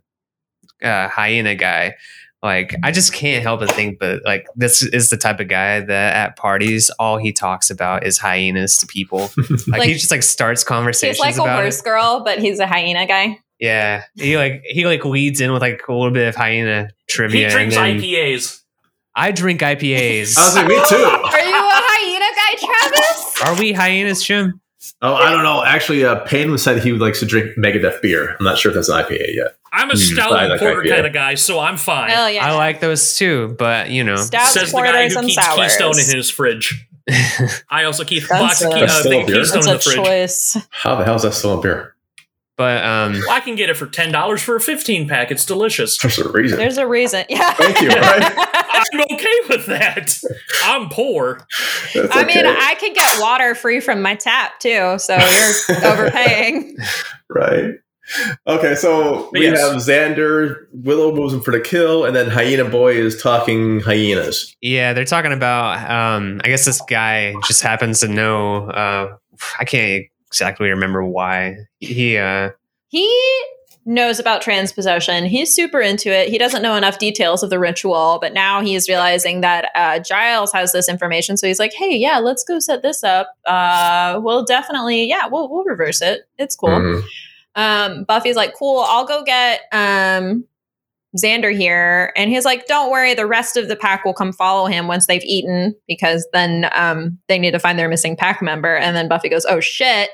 [0.86, 1.94] uh, hyena guy,
[2.42, 5.80] like I just can't help but think, but like this is the type of guy
[5.80, 9.30] that at parties all he talks about is hyenas to people.
[9.38, 11.84] Like, Like, he just like starts conversations he's like a horse it.
[11.84, 13.38] girl, but he's a hyena guy.
[13.60, 17.12] Yeah, he like he like leads in with like a little bit of hyena He
[17.12, 17.44] trivia.
[17.46, 18.60] and drinks then IPAs.
[19.14, 20.36] I drink IPAs.
[20.36, 20.96] I was like, me too.
[20.96, 23.42] Are you a hyena guy, Travis?
[23.42, 24.60] Are we hyenas, Jim?
[25.00, 25.62] Oh, I don't know.
[25.64, 28.36] Actually, uh, Payne was said he would likes to drink Megadeth beer.
[28.38, 29.56] I'm not sure if that's an IPA yet.
[29.72, 29.98] I'm a Hmm.
[29.98, 30.88] stout I and like porter IPA.
[30.90, 32.10] kind of guy, so I'm fine.
[32.10, 32.44] Hell yeah.
[32.46, 35.56] I like those too, but you know, Stouts, Says the guy who keeps sours.
[35.56, 36.86] Keystone in his fridge.
[37.70, 39.36] I also keep a That's box of Key- uh, still thing- a beer?
[39.36, 40.04] Keystone in the That's a fridge.
[40.06, 40.56] choice.
[40.70, 41.93] How the hell is that still a beer?
[42.56, 45.30] But um, Well, I can get it for ten dollars for a fifteen pack.
[45.30, 45.98] It's delicious.
[45.98, 46.58] There's a reason.
[46.58, 47.24] There's a reason.
[47.30, 47.52] Yeah.
[47.54, 48.32] Thank you, right?
[48.94, 50.18] I'm okay with that.
[50.64, 51.46] I'm poor.
[51.94, 52.44] That's I mean.
[52.46, 56.76] I can get water free from my tap too, so you're overpaying.
[57.28, 57.74] right.
[58.46, 59.58] Okay, so we Yes.
[59.60, 60.66] have Xander.
[60.72, 64.54] Willow moves him for the kill, and then Hyena Boy is talking hyenas.
[64.60, 65.90] yeah, they're talking about.
[65.90, 68.68] Um, I guess this guy just happens to know.
[68.68, 69.16] Uh,
[69.58, 72.16] I can't exactly remember why he.
[72.18, 72.50] Uh,
[72.88, 73.08] He
[73.86, 75.26] knows about transpossession.
[75.26, 76.28] He's super into it.
[76.28, 80.52] He doesn't know enough details of the ritual, but now he's realizing that uh, Giles
[80.52, 81.36] has this information.
[81.36, 83.36] So he's like, "Hey, yeah, let's go set this up.
[83.46, 86.22] Uh, we'll definitely, yeah, we'll we'll reverse it.
[86.38, 87.02] It's cool." Mhm.
[87.56, 90.44] Um, Buffy's like, "Cool, I'll go get um."
[91.16, 94.66] Xander here, and he's like, "Don't worry, the rest of the pack will come follow
[94.66, 98.74] him once they've eaten, because then um, they need to find their missing pack member."
[98.76, 100.10] And then Buffy goes, "Oh shit!"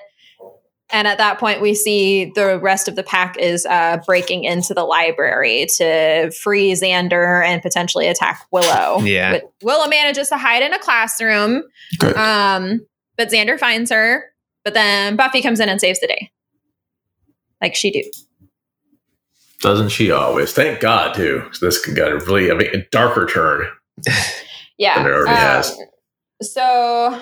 [0.92, 4.74] And at that point, we see the rest of the pack is uh, breaking into
[4.74, 9.00] the library to free Xander and potentially attack Willow.
[9.00, 9.32] Yeah.
[9.32, 11.62] But Willow manages to hide in a classroom,
[11.98, 12.16] Good.
[12.16, 12.80] um,
[13.16, 14.24] but Xander finds her.
[14.64, 16.30] But then Buffy comes in and saves the day,
[17.62, 18.02] like she do.
[19.60, 20.52] Doesn't she always?
[20.52, 21.48] Thank God, too.
[21.52, 23.66] So this could get a really I mean, a darker turn.
[24.80, 24.96] Yeah.
[24.96, 25.78] Than it already has.
[26.40, 27.20] So,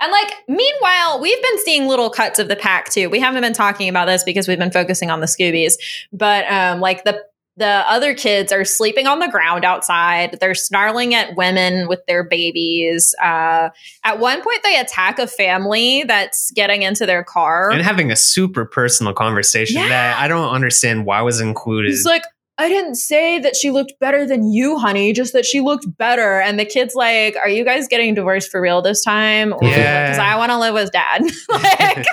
[0.00, 3.08] and like, meanwhile, we've been seeing little cuts of the pack too.
[3.10, 5.74] We haven't been talking about this because we've been focusing on the Scoobies,
[6.12, 7.22] but um, like the
[7.56, 10.38] the other kids are sleeping on the ground outside.
[10.40, 13.14] They're snarling at women with their babies.
[13.22, 13.68] Uh,
[14.02, 17.70] at one point, they attack a family that's getting into their car.
[17.70, 19.88] and having a super personal conversation Yeah.
[19.88, 21.90] that I don't understand why was included.
[21.90, 22.24] He's like,
[22.60, 26.42] I didn't say that she looked better than you, honey, just that she looked better.
[26.42, 29.54] And the kid's like, Are you guys getting divorced for real this time?
[29.62, 30.10] Yeah.
[30.10, 31.22] Because I want to live with dad.
[31.48, 32.06] like,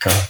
[0.00, 0.28] God.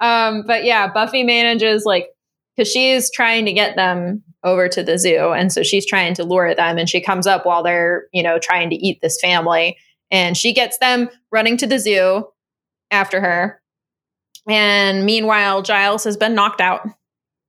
[0.00, 2.08] um, but yeah, Buffy manages, like,
[2.56, 5.32] because she's trying to get them over to the zoo.
[5.32, 6.78] And so she's trying to lure them.
[6.78, 9.76] And she comes up while they're, you know, trying to eat this family.
[10.10, 12.24] And she gets them running to the zoo
[12.90, 13.60] after her.
[14.48, 16.88] And meanwhile, Giles has been knocked out.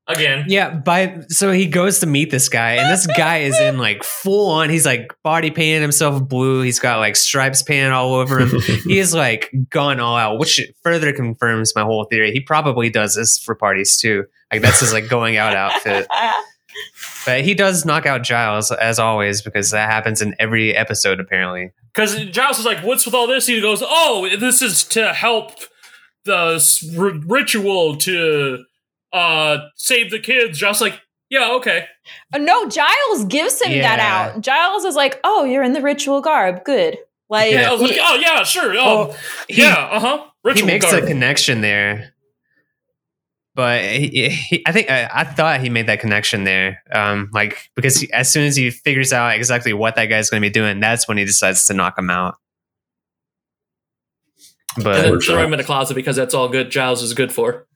[0.06, 0.46] Again.
[0.50, 4.04] Yeah, by so he goes to meet this guy, and this guy is in like
[4.04, 4.70] full on.
[4.70, 6.62] He's like body painted himself blue.
[6.62, 8.60] He's got like stripes painted all over him.
[8.86, 12.34] he is like gone all out, which further confirms my whole theory.
[12.34, 14.26] He probably does this for parties too.
[14.52, 16.08] Like that's his like going out outfit.
[17.26, 21.72] But he does knock out Giles as always because that happens in every episode apparently.
[21.94, 25.52] Because Giles is like, "What's with all this?" He goes, "Oh, this is to help
[26.26, 28.66] the s- r- ritual to
[29.14, 31.00] uh save the kids." Giles is like,
[31.30, 31.86] "Yeah, okay."
[32.34, 34.42] Uh, no, Giles gives him that out.
[34.42, 36.64] Giles is like, "Oh, you're in the ritual garb.
[36.66, 36.98] Good."
[37.30, 38.74] Like, Yeah, I was like, "Oh yeah, sure.
[38.76, 42.14] Oh, Oh, he- yeah, uh huh." he makes a connection there
[43.56, 47.70] but he, he, i think I, I thought he made that connection there um like
[47.76, 50.52] because he, as soon as he figures out exactly what that guy's going to be
[50.52, 52.36] doing that's when he decides to knock him out
[54.84, 56.72] but throw him in a closet because that's all good.
[56.72, 57.68] Giles is good for.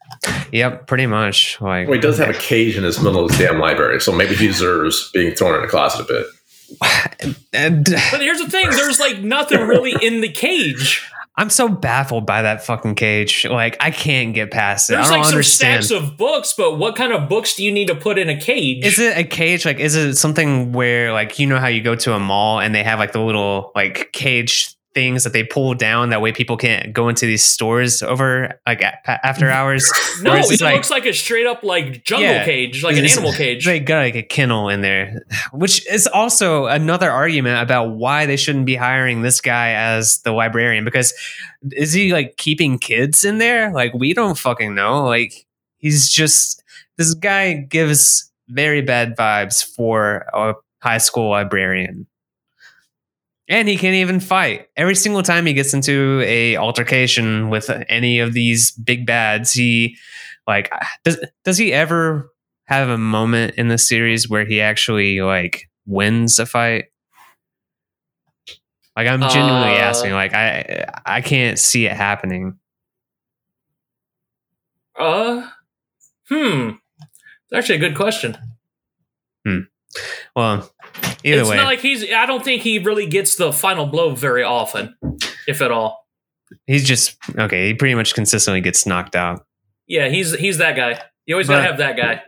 [0.52, 3.40] Yep pretty much like Well, he does have a cage in his middle of his
[3.40, 6.26] damn library, so maybe he deserves being thrown in a closet a bit.
[7.54, 11.08] and But here's the thing: there's like nothing really in the cage.
[11.40, 15.10] i'm so baffled by that fucking cage like i can't get past it There's i
[15.12, 17.96] don't like some stacks of books, but what kind of books do you need to
[17.96, 18.84] put in a cage?
[18.86, 19.64] Is it a cage?
[19.66, 22.74] Like, is it something where, like, you know how you go to a mall and
[22.74, 26.58] they have like the little like cage things that they pull down that way people
[26.58, 29.92] can't go into these stores over like after hours?
[30.24, 32.44] no, it like- looks like a straight up like jungle Yeah.
[32.46, 33.64] cage, like an animal cage.
[33.64, 35.22] They got like a kennel in there,
[35.52, 40.32] which is also another argument about why they shouldn't be hiring this guy as the
[40.32, 40.84] librarian.
[40.84, 41.14] Because
[41.74, 43.72] is he like keeping kids in there?
[43.72, 45.04] Like we don't fucking know.
[45.06, 45.46] Like
[45.78, 46.64] he's just
[46.98, 52.08] this guy gives very bad vibes for a high school librarian.
[53.50, 54.68] And he can't even fight.
[54.76, 59.98] Every single time he gets into a altercation with any of these big bads, he
[60.46, 60.72] like
[61.04, 62.30] does does he ever
[62.66, 66.86] have a moment in the series where he actually like wins a fight?
[68.98, 70.12] Like I'm genuinely Uh, asking.
[70.12, 72.60] Like I I can't see it happening.
[75.00, 75.48] uh,
[76.30, 76.70] hmm.
[77.00, 78.38] It's actually a good question.
[79.46, 79.60] Hmm.
[80.36, 80.70] Well,
[81.24, 82.04] either it's way, not like he's.
[82.12, 84.96] I don't think he really gets the final blow very often,
[85.48, 86.06] if at all.
[86.66, 87.68] he's just okay.
[87.68, 89.46] He pretty much consistently gets knocked out.
[89.88, 91.02] Yeah, he's he's that guy.
[91.26, 92.22] You always gotta have that guy.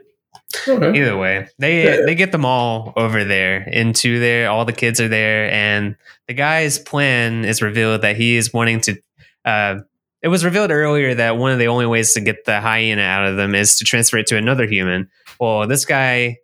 [0.68, 1.00] Okay.
[1.00, 2.06] Either way, they Yeah.
[2.06, 4.50] they get them all over there into there.
[4.50, 5.96] All the kids are there, and
[6.28, 8.98] the guy's plan is revealed that he is wanting to.
[9.46, 9.76] Uh,
[10.22, 13.26] it was revealed earlier that one of the only ways to get the hyena out
[13.26, 15.10] of them is to transfer it to another human.
[15.40, 16.38] Well, this guy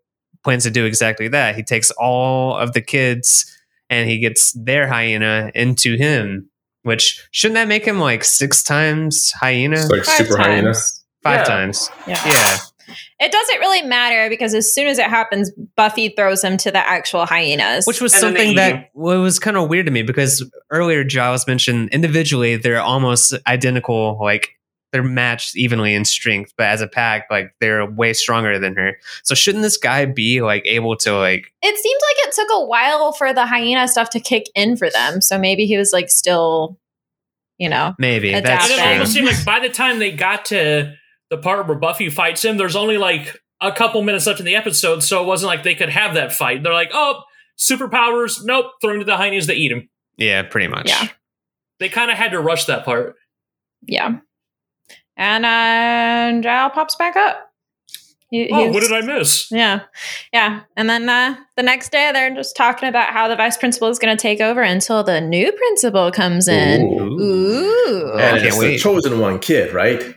[0.46, 1.56] plans to do exactly that.
[1.56, 3.46] He takes all of the kids
[3.89, 6.50] and he gets their hyena into him.
[6.84, 9.76] Which shouldn't that make him like six times hyena?
[9.76, 10.74] It's like Five super hyena.
[11.24, 11.43] Five Yeah.
[11.43, 11.89] times.
[12.08, 12.22] Yeah.
[12.26, 12.58] Yeah.
[13.20, 16.78] It doesn't really matter because as soon as it happens, Buffy throws him to the
[16.78, 17.86] actual hyenas.
[17.88, 21.48] which was And something that well, was kind of weird to me because earlier Giles
[21.48, 24.50] mentioned individually they're almost identical, like
[24.96, 28.96] they're matched evenly in strength, but as a pack, like they're way stronger than her.
[29.26, 31.52] So shouldn't this guy be like able to like?
[31.62, 34.89] it seems like it took a while for the hyena stuff to kick in for
[34.89, 35.20] them.
[35.20, 36.80] So maybe he was like still,
[37.58, 37.93] you know.
[38.00, 39.26] Maybe Adapt that's And it That's almost true.
[39.28, 40.93] seemed like by the time they got to
[41.30, 44.56] the part where Buffy fights him, there's only like a couple minutes left in the
[44.56, 46.64] episode, so it wasn't like they could have that fight.
[46.64, 47.22] They're like, oh,
[47.60, 49.89] superpowers, nope, throw him to the hyenas to eat him.
[50.16, 50.88] Yeah, pretty much.
[50.88, 51.10] Yeah.
[51.82, 53.16] They kind of had to rush that part.
[53.82, 54.20] Yeah.
[55.18, 57.51] And uh Giles pops back up.
[58.32, 59.49] He- Oh, what did I miss?
[59.51, 59.82] Yeah.
[60.34, 60.61] Yeah.
[60.76, 63.99] And then uh, the next day, they're just talking about how the vice principal is
[63.99, 66.82] going to take over until the new principal comes in.
[66.82, 67.20] Ooh.
[67.22, 68.13] Ooh.
[68.18, 68.36] Yeah.
[68.36, 68.68] And it's wait.
[68.72, 70.16] the chosen one kid, right?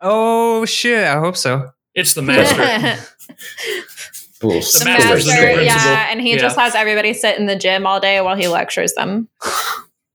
[0.00, 1.04] Oh shit!
[1.06, 1.70] I hope so.
[1.94, 2.62] It's the master.
[2.62, 2.96] A
[4.40, 6.38] the The split master's the master, yeah, and he Yeah.
[6.38, 9.28] just has everybody sit in the gym all day while he lectures them.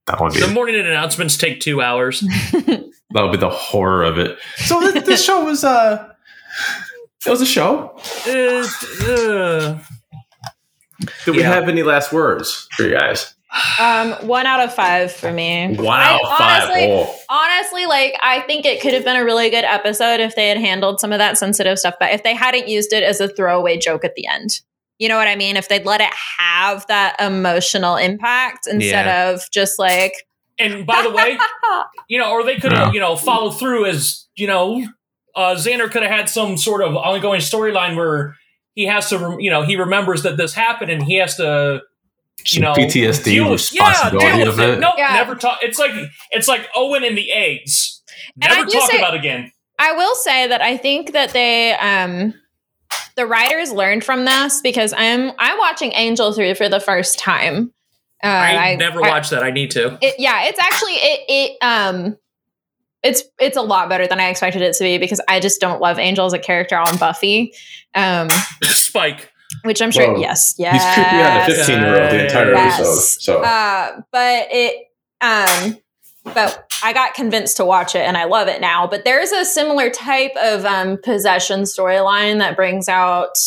[0.08, 2.24] That would be the morning announcements take two hours.
[3.12, 4.38] that would be the horror of it.
[4.58, 6.14] So this, this show was uh,
[7.26, 7.98] it was a show.
[8.28, 8.68] Uh,
[9.10, 9.80] uh,
[11.26, 11.54] Did we Yeah.
[11.54, 13.34] have any last words for you guys?
[13.80, 15.76] Um, one out of five for me.
[15.80, 16.64] Wow, I five.
[16.70, 17.16] honestly- Oh.
[17.30, 20.58] Honestly, like I think it could have been a really good episode if they had
[20.58, 23.78] handled some of that sensitive stuff, but if they hadn't used it as a throwaway
[23.78, 24.62] joke at the end.
[25.00, 25.58] You know what I mean?
[25.58, 30.14] If they'd let it have that emotional impact instead of just like
[30.60, 31.38] and by the way,
[32.10, 32.94] you know, or they could have, Yeah.
[32.94, 34.84] you know, followed through as, you know,
[35.36, 38.36] uh, Xander could have had some sort of ongoing storyline where
[38.74, 41.82] he has to, you know, he remembers that this happened and he has to,
[42.48, 44.74] you know, PTSD deal with, yeah, responsibility deal of with it.
[44.76, 44.80] it.
[44.80, 45.14] No, Yeah.
[45.14, 45.60] never talk.
[45.62, 45.92] It's like
[46.32, 48.02] it's like Owen and the eggs.
[48.42, 49.52] I Never talk say- about again.
[49.80, 52.34] I will say that I think that they um
[53.16, 57.72] the writers learned from this because I'm I'm watching Angel 3 for the first time.
[58.24, 59.44] Uh, I, never I- watched that.
[59.44, 59.98] I need to.
[60.02, 62.18] it, yeah, it's actually it it um
[63.04, 65.80] it's it's a lot better than I expected it to be because I just don't
[65.80, 67.54] love Angel as a character on Buffy.
[67.94, 68.30] Um
[68.64, 69.32] Spike.
[69.64, 70.20] which I'm sure Whoa.
[70.20, 70.74] yes, yes.
[70.74, 72.80] He's creepy on the 15 year old the entire Yes.
[72.80, 73.22] episode.
[73.22, 74.88] So Uh, but it,
[75.22, 75.78] um,
[76.34, 78.88] but I got convinced to watch it and I love it now.
[78.88, 83.38] But there's a similar type of um, possession storyline that brings out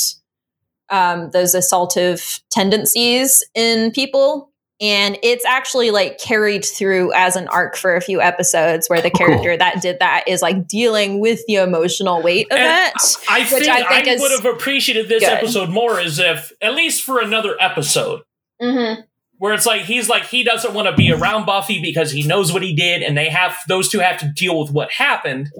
[0.88, 4.49] um, those assaultive tendencies in people.
[4.80, 9.10] And it's actually like carried through as an arc for a few episodes where the
[9.10, 9.26] Cool.
[9.26, 12.94] character that did that is like dealing with the emotional weight of And it.
[13.28, 15.28] I think I I, think is would have appreciated this good.
[15.32, 18.22] episode more as if, at least for another episode,
[18.62, 19.02] Mm-hmm.
[19.38, 22.50] where it's like he's like he doesn't want to be around Buffy because he knows
[22.52, 25.50] what he did, and they have those two have to deal with what happened.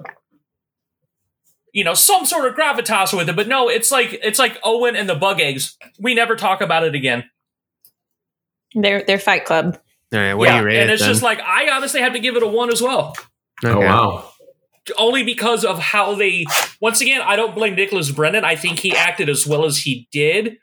[1.73, 4.95] You know, some sort of gravitas with it, but no, it's like it's like Owen
[4.95, 5.77] and the bug eggs.
[5.99, 7.23] We never talk about it again.
[8.75, 9.77] They're, they're Fight Club.
[10.13, 11.11] All right, what do you rate and it it's then?
[11.11, 13.15] just like I honestly have to give it a one as well,
[13.63, 14.29] oh wow.
[14.97, 16.45] only because of how they.
[16.81, 18.43] Once again, I don't blame Nicholas Brendon.
[18.43, 20.57] I think he acted as well as he did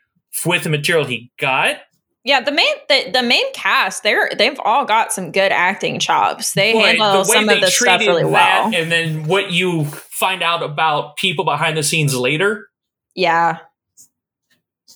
[0.45, 1.77] with the material he got.
[2.23, 6.53] Yeah, the main the, the main cast, they're they've all got some good acting chops.
[6.53, 8.75] They But handle some of the stuff really that well.
[8.75, 12.67] and then what you find out about people behind the scenes later,
[13.15, 13.59] Yeah.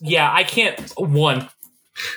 [0.01, 0.79] yeah, I can't.
[0.97, 1.49] One,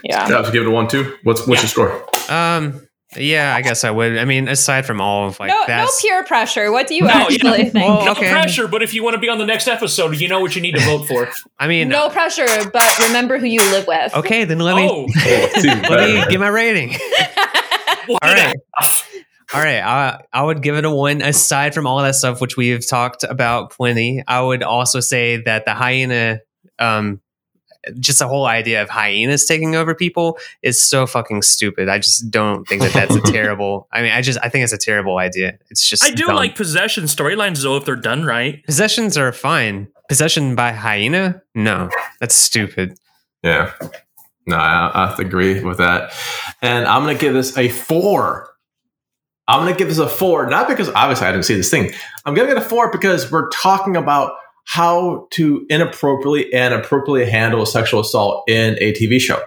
[0.02, 0.28] Yeah.
[0.28, 1.16] Yeah, to give it a one two.
[1.22, 1.84] What's what's Yeah.
[1.84, 2.34] your score?
[2.34, 2.82] Um,
[3.16, 4.18] yeah, I guess I would.
[4.18, 6.72] I mean, aside from all of like no, no peer pressure.
[6.72, 7.70] What do you No, actually yeah.
[7.70, 7.74] think?
[7.74, 8.30] Well, no Okay.
[8.30, 8.68] pressure.
[8.68, 10.74] But if you want to be on the next episode, you know what you need
[10.74, 11.28] to vote for.
[11.58, 14.14] I mean, no pressure, but remember who you live with.
[14.14, 16.30] okay, then let me oh, Oh, two let me better.
[16.30, 16.90] get my rating.
[18.06, 18.56] one All and a right.
[18.74, 19.08] half.
[19.54, 21.22] All right, I, I would give it a one.
[21.22, 25.64] Aside from all that stuff, which we've talked about plenty, I would also say that
[25.64, 26.40] the hyena,
[26.80, 27.20] um,
[27.98, 31.88] just the whole idea of hyenas taking over people is so fucking stupid.
[31.88, 33.88] I just don't think that that's a terrible.
[33.92, 35.58] I mean, I just I think it's a terrible idea.
[35.70, 36.36] It's just I do dumb.
[36.36, 38.64] like possession storylines though if they're done right.
[38.64, 39.88] possessions are fine.
[40.08, 42.98] Possession by hyena, no, that's stupid.
[43.42, 43.72] Yeah.
[44.46, 46.12] No, I, I agree with that.
[46.62, 48.56] And I'm going to give this a four
[49.48, 51.92] I'm going to give this a four, not because obviously I didn't see this thing.
[52.24, 54.32] I'm giving it a four because we're talking about
[54.66, 59.42] how to inappropriately and appropriately handle sexual assault in a TV show.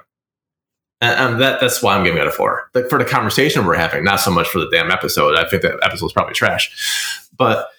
[1.01, 2.69] And, and that that's why I'm giving it a four.
[2.73, 5.35] Like for the conversation we're having, not so much for the damn episode.
[5.35, 7.29] I think that episode's probably trash.
[7.37, 7.69] But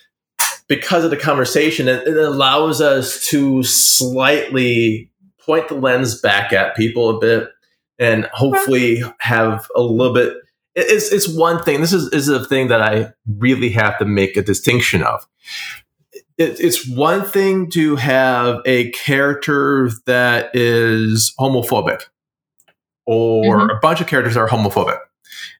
[0.68, 5.10] because of the conversation, it, it allows us to slightly
[5.40, 7.48] point the lens back at people a bit
[7.98, 10.36] and hopefully have a little bit
[10.76, 11.80] it's it's one thing.
[11.80, 15.26] This is is a thing that I really have to make a distinction of.
[16.40, 22.00] It, it's one thing to have a character that is homophobic,
[23.06, 23.76] or Mhm.
[23.76, 24.98] a bunch of characters that are homophobic.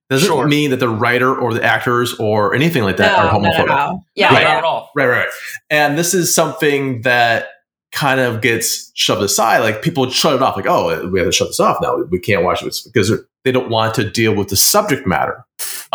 [0.08, 0.46] Doesn't Sure.
[0.48, 3.58] mean that the writer or the actors or anything like that are no, no, homophobic.
[3.58, 3.90] no, no.
[3.92, 4.90] No, Yeah, not at all.
[4.96, 5.28] Right, right.
[5.70, 7.48] And this is something that
[7.92, 9.58] kind of gets shoved aside.
[9.58, 10.56] Like people shut it off.
[10.56, 11.96] Like, oh, we have to shut this off now.
[12.10, 13.12] We can't watch this because
[13.44, 15.44] they don't want to deal with the subject matter.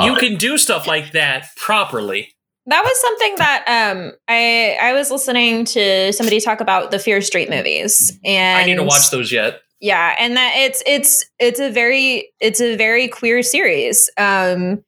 [0.01, 0.19] You it.
[0.19, 2.34] can do stuff like that properly.
[2.67, 7.21] That was something that um I I was listening to somebody talk about the Fear
[7.21, 9.61] Street movies and I need to watch those yet.
[9.79, 14.09] Yeah, and that it's it's it's a very it's a very queer series.
[14.17, 14.83] Um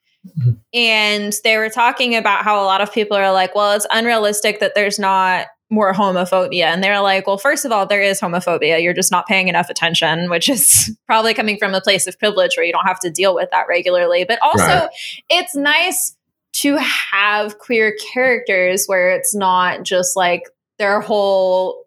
[0.73, 4.59] and they were talking about how a lot of people are like, well, it's unrealistic
[4.59, 6.63] that there's not more homophobia.
[6.63, 8.81] And they're like, well, first of all, there is homophobia.
[8.81, 12.57] You're just not paying enough attention, which is probably coming from a place of privilege
[12.57, 14.25] where you don't have to deal with that regularly.
[14.27, 14.89] But also, Right.
[15.29, 16.15] it's nice
[16.57, 20.43] to have queer characters where it's not just like
[20.79, 21.85] their whole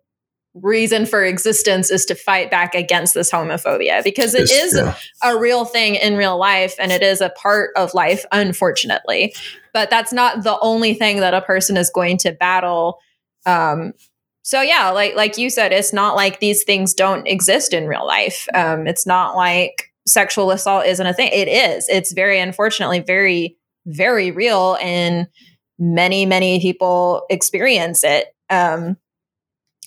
[0.55, 4.97] reason for existence is to fight back against this homophobia because it is yeah.
[5.23, 9.35] a real thing in real life and it is a part of life unfortunately.
[9.73, 12.99] But that's not the only thing that a person is going to battle.
[13.47, 13.93] Um
[14.43, 18.07] so yeah like like you said it's not like these things don't exist in real
[18.07, 18.49] life.
[18.53, 21.31] Um it's not like sexual assault isn't a thing.
[21.33, 21.89] It is.
[21.89, 23.57] It's very unfortunately very
[23.97, 25.27] very real and
[25.79, 28.97] many many people experience it um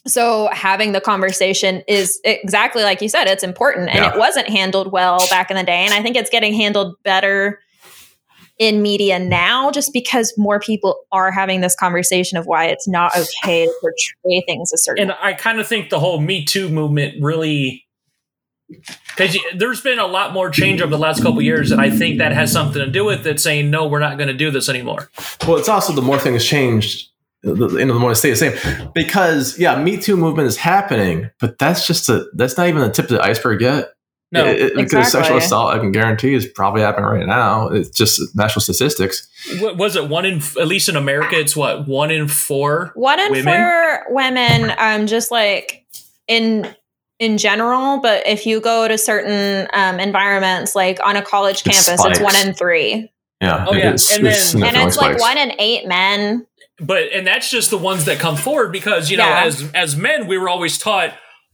[0.06, 4.14] so having the conversation is exactly like you said it's important and Yeah.
[4.14, 7.60] it wasn't handled well back in the day and i think it's getting handled better
[8.60, 13.12] in media now just because more people are having this conversation of why it's not
[13.18, 16.70] okay to portray things a certain And I kind of think the whole Me Too
[16.70, 17.84] movement really,
[19.16, 21.90] because there's been a lot more change over the last couple of years, and I
[21.90, 23.40] think that has something to do with it.
[23.40, 25.10] Saying no, we're not going to do this anymore.
[25.48, 27.10] Well, it's also the more things change,
[27.42, 28.92] the, the, you know, the more they stay the same.
[28.94, 32.90] Because yeah, Me Too movement is happening, but that's just a that's not even the
[32.90, 33.90] tip of the iceberg yet.
[34.32, 37.68] No, It- it- because sexual assault, I can guarantee, is probably happening right now.
[37.70, 39.28] It's just national statistics.
[39.60, 41.40] What was it one in at least in America?
[41.40, 42.92] It's what one in four.
[42.96, 43.54] one in women?
[43.54, 45.86] four women um just like
[46.28, 46.74] in
[47.20, 51.72] in general but if you go to certain um environments like on a college It
[51.72, 53.12] campus it's one in three
[53.42, 53.80] Yeah, Oh, yeah.
[53.94, 56.46] it's- And it's then- and definitely it's like one in eight men
[56.80, 59.44] But and that's just the ones that come forward because you know Yeah.
[59.46, 61.14] as as men we were always taught,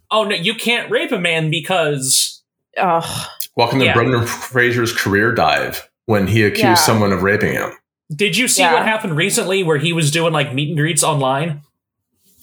[0.10, 2.42] oh no, you can't rape a man because
[2.78, 3.94] oh Welcome to Yeah.
[3.94, 6.74] Brendan Fraser's career dive when he accused Yeah.
[6.76, 7.72] someone of raping him.
[8.16, 8.74] did you see Yeah.
[8.74, 11.62] what happened recently where he was doing like meet and greets online?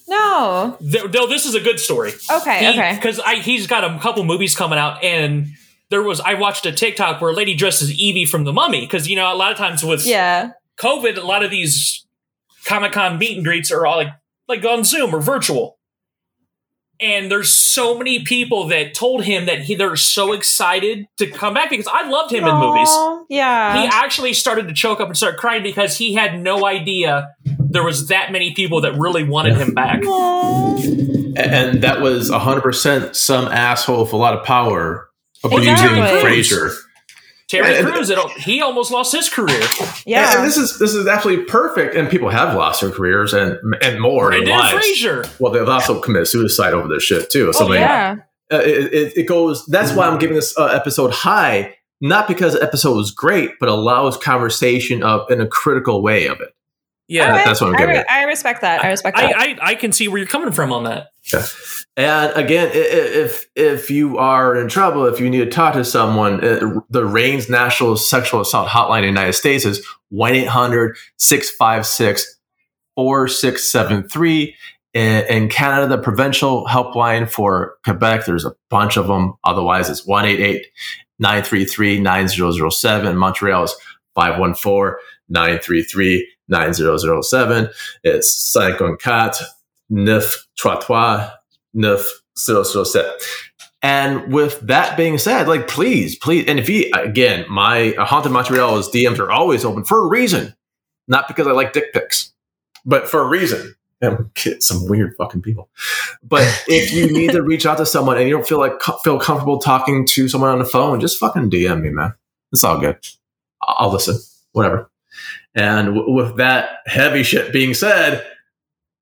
[0.09, 2.13] No Th- No, this is a good story.
[2.31, 5.49] okay okay Because I he's got a couple movies coming out, and
[5.91, 8.81] there was I watched a TikTok where a lady dressed as Evie from The Mummy.
[8.83, 12.05] Because you know a lot of times with yeah COVID, a lot of these
[12.65, 14.09] Comic Con meet and greets are all like
[14.49, 15.76] like on Zoom or virtual.
[17.01, 21.55] And there's so many people that told him that he they're so excited to come
[21.55, 22.89] back because I loved him in movies.
[23.29, 27.35] Yeah He actually started to choke up and start crying because he had no idea
[27.59, 30.01] there was that many people that really wanted him back.
[30.05, 30.77] Aw.
[31.37, 35.11] A- And that was 100% some asshole with a lot of power
[35.45, 36.21] abusing Exactly.
[36.21, 36.71] Fraser.
[37.49, 39.61] Terry And- Crews, it, he almost lost his career.
[40.05, 41.95] yeah And, and this is this is absolutely perfect.
[41.95, 44.73] And people have lost their careers and and more in Brendan lives.
[44.73, 45.25] Fraser.
[45.39, 47.53] Well, they've also committed suicide over this shit too.
[47.53, 48.17] So Oh, like, yeah
[48.53, 49.65] uh, it, it, it goes.
[49.67, 53.69] That's why I'm giving this uh, episode high, not because the episode was great, but
[53.69, 56.55] allows conversation of in a critical way of it.
[57.09, 57.45] Yeah, All right.
[57.47, 58.07] that's what I'm I, giving re- it.
[58.11, 60.73] I respect that i respect that I, I I can see where you're coming from
[60.73, 61.09] on that.
[61.33, 61.47] Yeah.
[61.97, 65.75] And again, i- i- if if you are in trouble, if you need to talk
[65.75, 70.35] to someone, uh, the RAINN National Sexual Assault Hotline in the United States is 1
[70.35, 72.37] 800 656
[72.97, 74.55] 4673.
[74.95, 79.35] In Canada, the provincial helpline for Quebec, there's a bunch of them.
[79.45, 80.67] Otherwise, it's 188
[81.19, 83.17] 933 9007.
[83.17, 83.75] Montreal is
[84.15, 84.97] 514
[85.29, 87.69] 933 9007.
[88.05, 89.47] It's 514
[89.89, 91.37] 933
[91.75, 93.13] 9007.
[93.83, 98.33] And with that being said, like please, please, and if you again, my uh, haunted
[98.33, 100.55] Montreal's DMs are always open for a reason,
[101.07, 102.33] not because I like dick pics,
[102.85, 103.75] but for a reason.
[104.03, 105.71] And get some weird fucking people.
[106.23, 108.73] But if you need to reach out to someone and you don't feel like
[109.03, 112.13] feel comfortable talking to someone on the phone, just fucking DM me, man.
[112.53, 112.99] It's all good.
[113.63, 114.19] I'll listen,
[114.53, 114.91] whatever.
[115.57, 118.25] And w- with that heavy shit being said,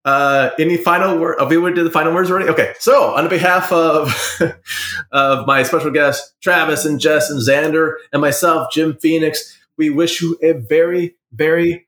[0.05, 1.36] uh, any final word?
[1.38, 2.48] Have we did the final words already?
[2.48, 2.74] Okay.
[2.78, 4.14] So, on behalf of
[5.12, 10.20] of my special guests, Travis and Jess and Xander, and myself, Jim Phoenix, we wish
[10.20, 11.86] you a very, very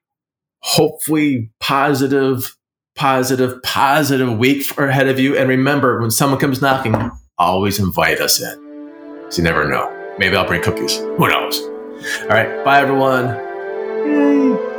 [0.60, 2.56] hopefully positive,
[2.96, 5.36] positive, positive week ahead of you.
[5.36, 8.62] And remember, when someone comes knocking, always invite us in.
[9.28, 9.92] So you never know.
[10.18, 10.96] Maybe I'll bring cookies.
[10.96, 11.60] Who knows?
[12.22, 12.64] All right.
[12.64, 13.45] Bye, everyone.
[14.06, 14.75] Yay!